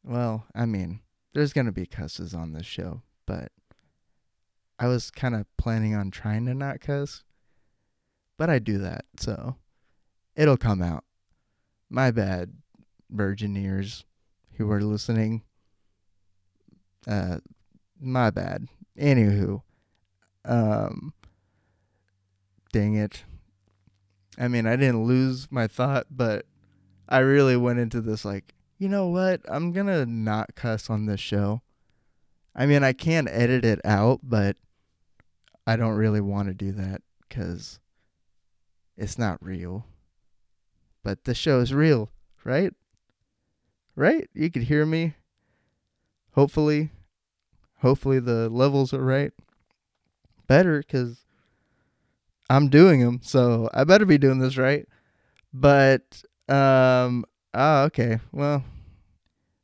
well, 0.03 0.45
I 0.55 0.65
mean, 0.65 1.01
there's 1.33 1.53
gonna 1.53 1.73
be 1.73 1.85
cusses 1.85 2.33
on 2.33 2.53
this 2.53 2.65
show, 2.65 3.01
but 3.25 3.51
I 4.81 4.87
was 4.87 5.11
kind 5.11 5.35
of 5.35 5.45
planning 5.57 5.93
on 5.93 6.09
trying 6.09 6.47
to 6.47 6.55
not 6.55 6.81
cuss, 6.81 7.23
but 8.35 8.49
I 8.49 8.57
do 8.57 8.79
that, 8.79 9.05
so 9.15 9.57
it'll 10.35 10.57
come 10.57 10.81
out. 10.81 11.03
My 11.87 12.09
bad, 12.09 12.53
virgin 13.07 13.55
ears 13.55 14.05
who 14.53 14.71
are 14.71 14.81
listening. 14.81 15.43
Uh, 17.05 17.37
my 18.01 18.31
bad. 18.31 18.69
Anywho, 18.97 19.61
um, 20.45 21.13
dang 22.73 22.95
it. 22.95 23.23
I 24.39 24.47
mean, 24.47 24.65
I 24.65 24.77
didn't 24.77 25.03
lose 25.03 25.47
my 25.51 25.67
thought, 25.67 26.07
but 26.09 26.47
I 27.07 27.19
really 27.19 27.55
went 27.55 27.77
into 27.77 28.01
this 28.01 28.25
like, 28.25 28.55
you 28.79 28.89
know 28.89 29.09
what? 29.09 29.41
I'm 29.47 29.73
gonna 29.73 30.07
not 30.07 30.55
cuss 30.55 30.89
on 30.89 31.05
this 31.05 31.19
show. 31.19 31.61
I 32.55 32.65
mean, 32.65 32.83
I 32.83 32.93
can 32.93 33.27
edit 33.27 33.63
it 33.63 33.79
out, 33.85 34.21
but 34.23 34.57
I 35.65 35.75
don't 35.75 35.95
really 35.95 36.21
want 36.21 36.47
to 36.47 36.53
do 36.53 36.71
that 36.73 37.01
because 37.27 37.79
it's 38.97 39.17
not 39.17 39.43
real. 39.43 39.85
But 41.03 41.23
the 41.23 41.33
show 41.33 41.59
is 41.59 41.73
real, 41.73 42.11
right? 42.43 42.73
right? 43.95 44.29
You 44.33 44.49
could 44.49 44.63
hear 44.63 44.85
me. 44.85 45.15
Hopefully, 46.33 46.91
hopefully 47.79 48.19
the 48.19 48.49
levels 48.49 48.93
are 48.93 49.03
right. 49.03 49.31
Better 50.47 50.79
because 50.79 51.25
I'm 52.49 52.69
doing 52.69 53.01
them, 53.01 53.19
so 53.23 53.69
I 53.73 53.83
better 53.83 54.05
be 54.05 54.17
doing 54.17 54.39
this 54.39 54.57
right. 54.57 54.87
But 55.53 56.23
um, 56.47 57.25
oh, 57.53 57.83
okay. 57.83 58.19
Well, 58.31 58.63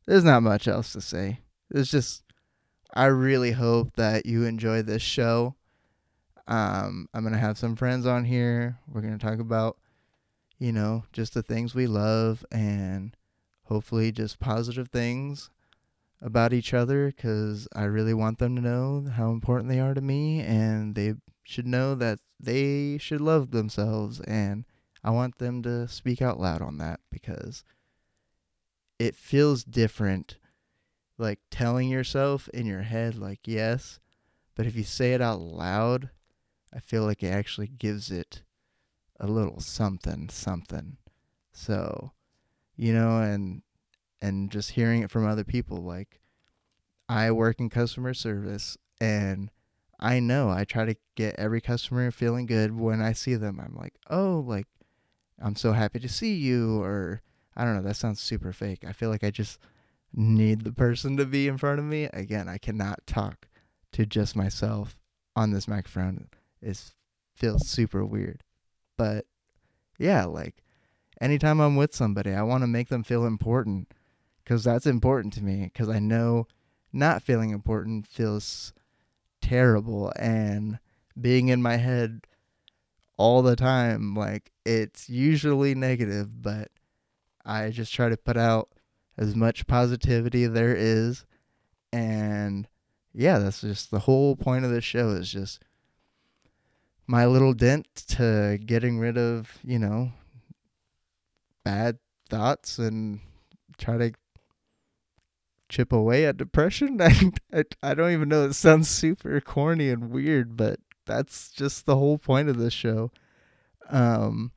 there's 0.05 0.23
not 0.23 0.43
much 0.43 0.67
else 0.67 0.93
to 0.93 1.01
say. 1.01 1.39
It's 1.71 1.89
just 1.89 2.23
I 2.93 3.05
really 3.05 3.51
hope 3.51 3.95
that 3.95 4.25
you 4.25 4.43
enjoy 4.43 4.81
this 4.81 5.01
show. 5.01 5.55
Um, 6.47 7.10
I'm 7.13 7.23
gonna 7.23 7.38
have 7.38 7.57
some 7.57 7.75
friends 7.75 8.05
on 8.05 8.25
here. 8.25 8.79
We're 8.88 9.01
gonna 9.01 9.17
talk 9.17 9.39
about, 9.39 9.77
you 10.60 10.71
know, 10.71 11.03
just 11.12 11.33
the 11.33 11.43
things 11.43 11.75
we 11.75 11.88
love 11.88 12.45
and 12.51 13.15
hopefully 13.63 14.12
just 14.12 14.39
positive 14.39 14.89
things 14.89 15.49
about 16.21 16.53
each 16.53 16.73
other 16.73 17.07
because 17.07 17.67
I 17.75 17.83
really 17.83 18.13
want 18.13 18.39
them 18.39 18.55
to 18.55 18.62
know 18.62 19.05
how 19.15 19.31
important 19.31 19.69
they 19.69 19.79
are 19.79 19.93
to 19.93 20.01
me 20.01 20.41
and 20.41 20.95
they 20.95 21.15
should 21.43 21.67
know 21.67 21.95
that 21.95 22.19
they 22.39 22.97
should 22.97 23.21
love 23.21 23.51
themselves 23.51 24.19
and 24.21 24.65
I 25.03 25.12
want 25.12 25.38
them 25.38 25.62
to 25.63 25.88
speak 25.88 26.21
out 26.21 26.39
loud 26.39 26.62
on 26.62 26.77
that 26.79 26.99
because 27.12 27.63
it 28.99 29.15
feels 29.15 29.63
different 29.63 30.38
like 31.17 31.39
telling 31.51 31.89
yourself 31.89 32.47
in 32.49 32.65
your 32.65 32.81
head 32.81 33.15
like 33.15 33.39
yes 33.45 33.99
but 34.55 34.65
if 34.65 34.75
you 34.75 34.83
say 34.83 35.13
it 35.13 35.21
out 35.21 35.39
loud 35.39 36.10
I 36.73 36.80
feel 36.80 37.03
like 37.03 37.23
it 37.23 37.34
actually 37.34 37.67
gives 37.67 38.12
it 38.12 38.43
a 39.19 39.27
little 39.27 39.60
something 39.60 40.30
something 40.30 40.97
so 41.51 42.12
you 42.75 42.93
know 42.93 43.19
and 43.19 43.63
and 44.21 44.51
just 44.51 44.71
hearing 44.71 45.01
it 45.01 45.10
from 45.10 45.25
other 45.25 45.43
people 45.43 45.77
like 45.77 46.19
I 47.10 47.32
work 47.32 47.60
in 47.60 47.69
customer 47.69 48.13
service 48.13 48.77
and 48.99 49.49
I 49.99 50.19
know 50.19 50.49
I 50.49 50.63
try 50.65 50.86
to 50.86 50.95
get 51.15 51.36
every 51.38 51.62
customer 51.62 52.12
feeling 52.12 52.45
good 52.45 52.77
when 52.77 53.01
I 53.01 53.13
see 53.13 53.34
them. 53.36 53.60
I'm 53.60 53.75
like, 53.75 53.95
"Oh, 54.10 54.43
like 54.45 54.67
I'm 55.39 55.56
so 55.56 55.73
happy 55.73 55.99
to 55.99 56.10
see 56.10 56.36
you 56.36 56.82
or 56.82 57.21
I 57.56 57.63
don't 57.65 57.75
know, 57.75 57.82
that 57.82 57.95
sounds 57.95 58.19
super 58.19 58.53
fake. 58.53 58.84
I 58.88 58.91
feel 58.91 59.10
like 59.10 59.23
I 59.23 59.32
just 59.32 59.60
need 60.13 60.62
the 60.62 60.71
person 60.71 61.17
to 61.17 61.25
be 61.25 61.47
in 61.47 61.58
front 61.58 61.80
of 61.80 61.86
me. 61.86 62.06
Again, 62.13 62.47
I 62.47 62.58
cannot 62.60 63.06
talk 63.08 63.47
to 63.93 64.06
just 64.06 64.36
myself 64.36 64.95
on 65.36 65.51
this 65.51 65.67
microphone. 65.67 66.27
It 66.61 66.91
feels 67.35 67.67
super 67.67 68.05
weird. 68.05 68.43
But 68.97 69.25
yeah, 69.97 70.25
like 70.25 70.63
anytime 71.21 71.59
I'm 71.59 71.75
with 71.75 71.95
somebody, 71.95 72.33
I 72.33 72.43
want 72.43 72.63
to 72.63 72.67
make 72.67 72.89
them 72.89 73.03
feel 73.03 73.25
important 73.25 73.93
because 74.43 74.63
that's 74.63 74.85
important 74.85 75.33
to 75.33 75.43
me 75.43 75.63
because 75.63 75.89
I 75.89 75.99
know 75.99 76.47
not 76.93 77.21
feeling 77.21 77.51
important 77.51 78.07
feels 78.07 78.73
terrible 79.41 80.11
and 80.17 80.79
being 81.19 81.49
in 81.49 81.61
my 81.61 81.77
head 81.77 82.25
all 83.17 83.41
the 83.41 83.55
time 83.55 84.13
like 84.13 84.51
it's 84.65 85.09
usually 85.09 85.73
negative 85.73 86.41
but 86.41 86.69
I 87.45 87.69
just 87.69 87.93
try 87.93 88.09
to 88.09 88.17
put 88.17 88.37
out 88.37 88.69
as 89.17 89.35
much 89.35 89.67
positivity 89.67 90.47
there 90.47 90.75
is 90.75 91.25
and 91.91 92.67
yeah 93.13 93.39
that's 93.39 93.61
just 93.61 93.89
the 93.89 93.99
whole 93.99 94.35
point 94.35 94.65
of 94.65 94.71
this 94.71 94.83
show 94.83 95.09
is 95.09 95.31
just 95.31 95.63
my 97.07 97.25
little 97.25 97.53
dent 97.53 97.87
to 97.95 98.59
getting 98.65 98.99
rid 98.99 99.17
of 99.17 99.57
you 99.63 99.79
know 99.79 100.11
bad 101.63 101.97
thoughts 102.29 102.77
and 102.77 103.19
try 103.77 103.97
to 103.97 104.11
chip 105.69 105.91
away 105.91 106.25
at 106.25 106.37
depression. 106.37 107.01
I, 107.01 107.31
I, 107.81 107.93
don't 107.93 108.11
even 108.11 108.29
know. 108.29 108.45
It 108.45 108.53
sounds 108.53 108.89
super 108.89 109.39
corny 109.41 109.89
and 109.89 110.09
weird, 110.09 110.55
but 110.55 110.79
that's 111.05 111.51
just 111.51 111.85
the 111.85 111.97
whole 111.97 112.17
point 112.17 112.49
of 112.49 112.57
this 112.57 112.73
show. 112.73 113.11
Um, 113.89 114.51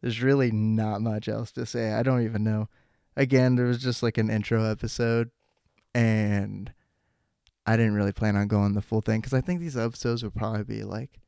there's 0.00 0.22
really 0.22 0.50
not 0.50 1.00
much 1.00 1.28
else 1.28 1.52
to 1.52 1.66
say. 1.66 1.92
I 1.92 2.02
don't 2.02 2.22
even 2.22 2.44
know. 2.44 2.68
Again, 3.16 3.56
there 3.56 3.66
was 3.66 3.78
just 3.78 4.02
like 4.02 4.18
an 4.18 4.30
intro 4.30 4.64
episode, 4.64 5.30
and 5.94 6.72
I 7.66 7.76
didn't 7.76 7.94
really 7.94 8.12
plan 8.12 8.36
on 8.36 8.48
going 8.48 8.74
the 8.74 8.82
full 8.82 9.00
thing 9.00 9.20
because 9.20 9.32
I 9.32 9.40
think 9.40 9.60
these 9.60 9.76
episodes 9.76 10.22
would 10.22 10.34
probably 10.34 10.64
be 10.64 10.84
like 10.84 11.18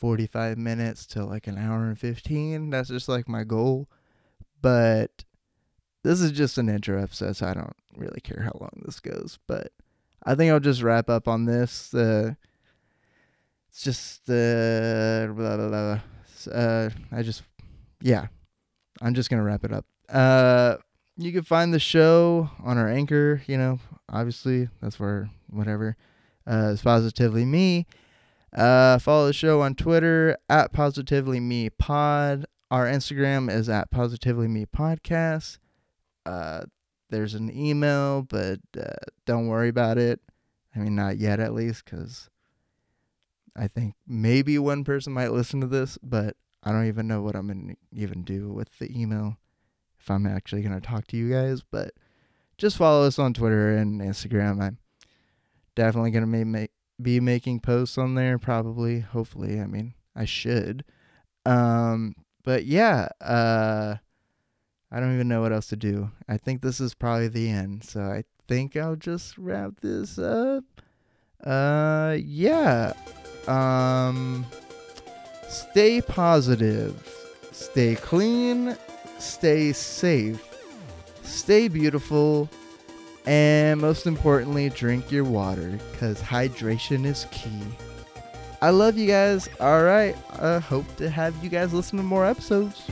45 0.00 0.58
minutes 0.58 1.06
to 1.06 1.24
like 1.24 1.46
an 1.46 1.58
hour 1.58 1.84
and 1.84 1.98
15. 1.98 2.70
That's 2.70 2.88
just 2.88 3.08
like 3.08 3.28
my 3.28 3.44
goal. 3.44 3.88
But 4.60 5.24
this 6.02 6.20
is 6.20 6.32
just 6.32 6.58
an 6.58 6.68
intro 6.68 7.02
episode, 7.02 7.36
so 7.36 7.46
I 7.46 7.54
don't 7.54 7.76
really 7.96 8.20
care 8.20 8.42
how 8.42 8.56
long 8.60 8.82
this 8.84 9.00
goes. 9.00 9.38
But 9.46 9.72
I 10.24 10.34
think 10.34 10.50
I'll 10.50 10.60
just 10.60 10.82
wrap 10.82 11.08
up 11.08 11.28
on 11.28 11.44
this. 11.44 11.94
Uh, 11.94 12.34
it's 13.68 13.82
just 13.82 14.28
uh, 14.28 15.28
blah, 15.32 15.56
blah, 15.56 15.68
blah. 15.68 16.00
Uh, 16.52 16.90
I 17.12 17.22
just 17.22 17.42
yeah, 18.00 18.26
I'm 19.00 19.14
just 19.14 19.30
gonna 19.30 19.44
wrap 19.44 19.64
it 19.64 19.72
up. 19.72 19.84
Uh, 20.08 20.76
you 21.16 21.32
can 21.32 21.42
find 21.42 21.72
the 21.72 21.78
show 21.78 22.50
on 22.64 22.78
our 22.78 22.88
anchor. 22.88 23.42
You 23.46 23.58
know, 23.58 23.78
obviously 24.08 24.68
that's 24.80 24.98
where 24.98 25.30
whatever. 25.50 25.96
Uh, 26.46 26.70
it's 26.72 26.82
positively 26.82 27.44
me. 27.44 27.86
Uh, 28.54 28.98
follow 28.98 29.26
the 29.26 29.32
show 29.32 29.60
on 29.60 29.74
Twitter 29.74 30.36
at 30.48 30.72
positively 30.72 31.40
me 31.40 31.70
pod. 31.70 32.46
Our 32.70 32.86
Instagram 32.86 33.50
is 33.50 33.68
at 33.68 33.90
positively 33.90 34.48
me 34.48 34.66
podcast. 34.66 35.58
Uh, 36.26 36.62
there's 37.10 37.34
an 37.34 37.56
email, 37.56 38.22
but 38.22 38.60
uh, 38.78 38.94
don't 39.26 39.48
worry 39.48 39.68
about 39.68 39.98
it. 39.98 40.20
I 40.74 40.78
mean, 40.78 40.94
not 40.94 41.18
yet, 41.18 41.40
at 41.40 41.54
least, 41.54 41.84
because 41.84 42.30
I 43.56 43.66
think 43.68 43.94
maybe 44.06 44.58
one 44.58 44.84
person 44.84 45.12
might 45.12 45.32
listen 45.32 45.60
to 45.60 45.66
this, 45.66 45.98
but 46.02 46.36
I 46.62 46.72
don't 46.72 46.86
even 46.86 47.08
know 47.08 47.22
what 47.22 47.34
I'm 47.34 47.48
going 47.48 47.76
to 47.76 48.00
even 48.00 48.22
do 48.22 48.52
with 48.52 48.78
the 48.78 48.96
email 49.00 49.36
if 49.98 50.10
I'm 50.10 50.26
actually 50.26 50.62
going 50.62 50.78
to 50.78 50.86
talk 50.86 51.06
to 51.08 51.16
you 51.16 51.30
guys. 51.30 51.62
But 51.68 51.94
just 52.58 52.76
follow 52.76 53.06
us 53.06 53.18
on 53.18 53.34
Twitter 53.34 53.76
and 53.76 54.00
Instagram. 54.00 54.62
I'm 54.62 54.78
definitely 55.74 56.12
going 56.12 56.30
to 56.30 56.44
make, 56.44 56.70
be 57.02 57.20
making 57.20 57.60
posts 57.60 57.98
on 57.98 58.14
there, 58.14 58.38
probably, 58.38 59.00
hopefully. 59.00 59.60
I 59.60 59.66
mean, 59.66 59.94
I 60.14 60.24
should. 60.24 60.84
Um, 61.46 62.14
but 62.44 62.64
yeah, 62.64 63.08
uh, 63.20 63.96
I 64.92 64.98
don't 64.98 65.14
even 65.14 65.28
know 65.28 65.40
what 65.40 65.52
else 65.52 65.68
to 65.68 65.76
do. 65.76 66.10
I 66.28 66.36
think 66.36 66.62
this 66.62 66.80
is 66.80 66.94
probably 66.94 67.28
the 67.28 67.48
end. 67.48 67.84
So 67.84 68.00
I 68.00 68.24
think 68.48 68.76
I'll 68.76 68.96
just 68.96 69.38
wrap 69.38 69.80
this 69.80 70.18
up. 70.18 70.64
Uh 71.44 72.16
yeah. 72.20 72.92
Um 73.46 74.44
stay 75.48 76.02
positive. 76.02 77.06
Stay 77.52 77.94
clean, 77.94 78.76
stay 79.18 79.72
safe. 79.72 80.44
Stay 81.22 81.68
beautiful. 81.68 82.50
And 83.26 83.80
most 83.80 84.06
importantly, 84.06 84.70
drink 84.70 85.10
your 85.10 85.24
water 85.24 85.78
cuz 85.98 86.20
hydration 86.20 87.04
is 87.04 87.26
key. 87.30 87.62
I 88.62 88.70
love 88.70 88.98
you 88.98 89.06
guys. 89.06 89.48
All 89.60 89.82
right. 89.82 90.16
I 90.38 90.58
hope 90.58 90.84
to 90.96 91.08
have 91.08 91.34
you 91.42 91.48
guys 91.48 91.72
listen 91.72 91.98
to 91.98 92.04
more 92.04 92.26
episodes. 92.26 92.82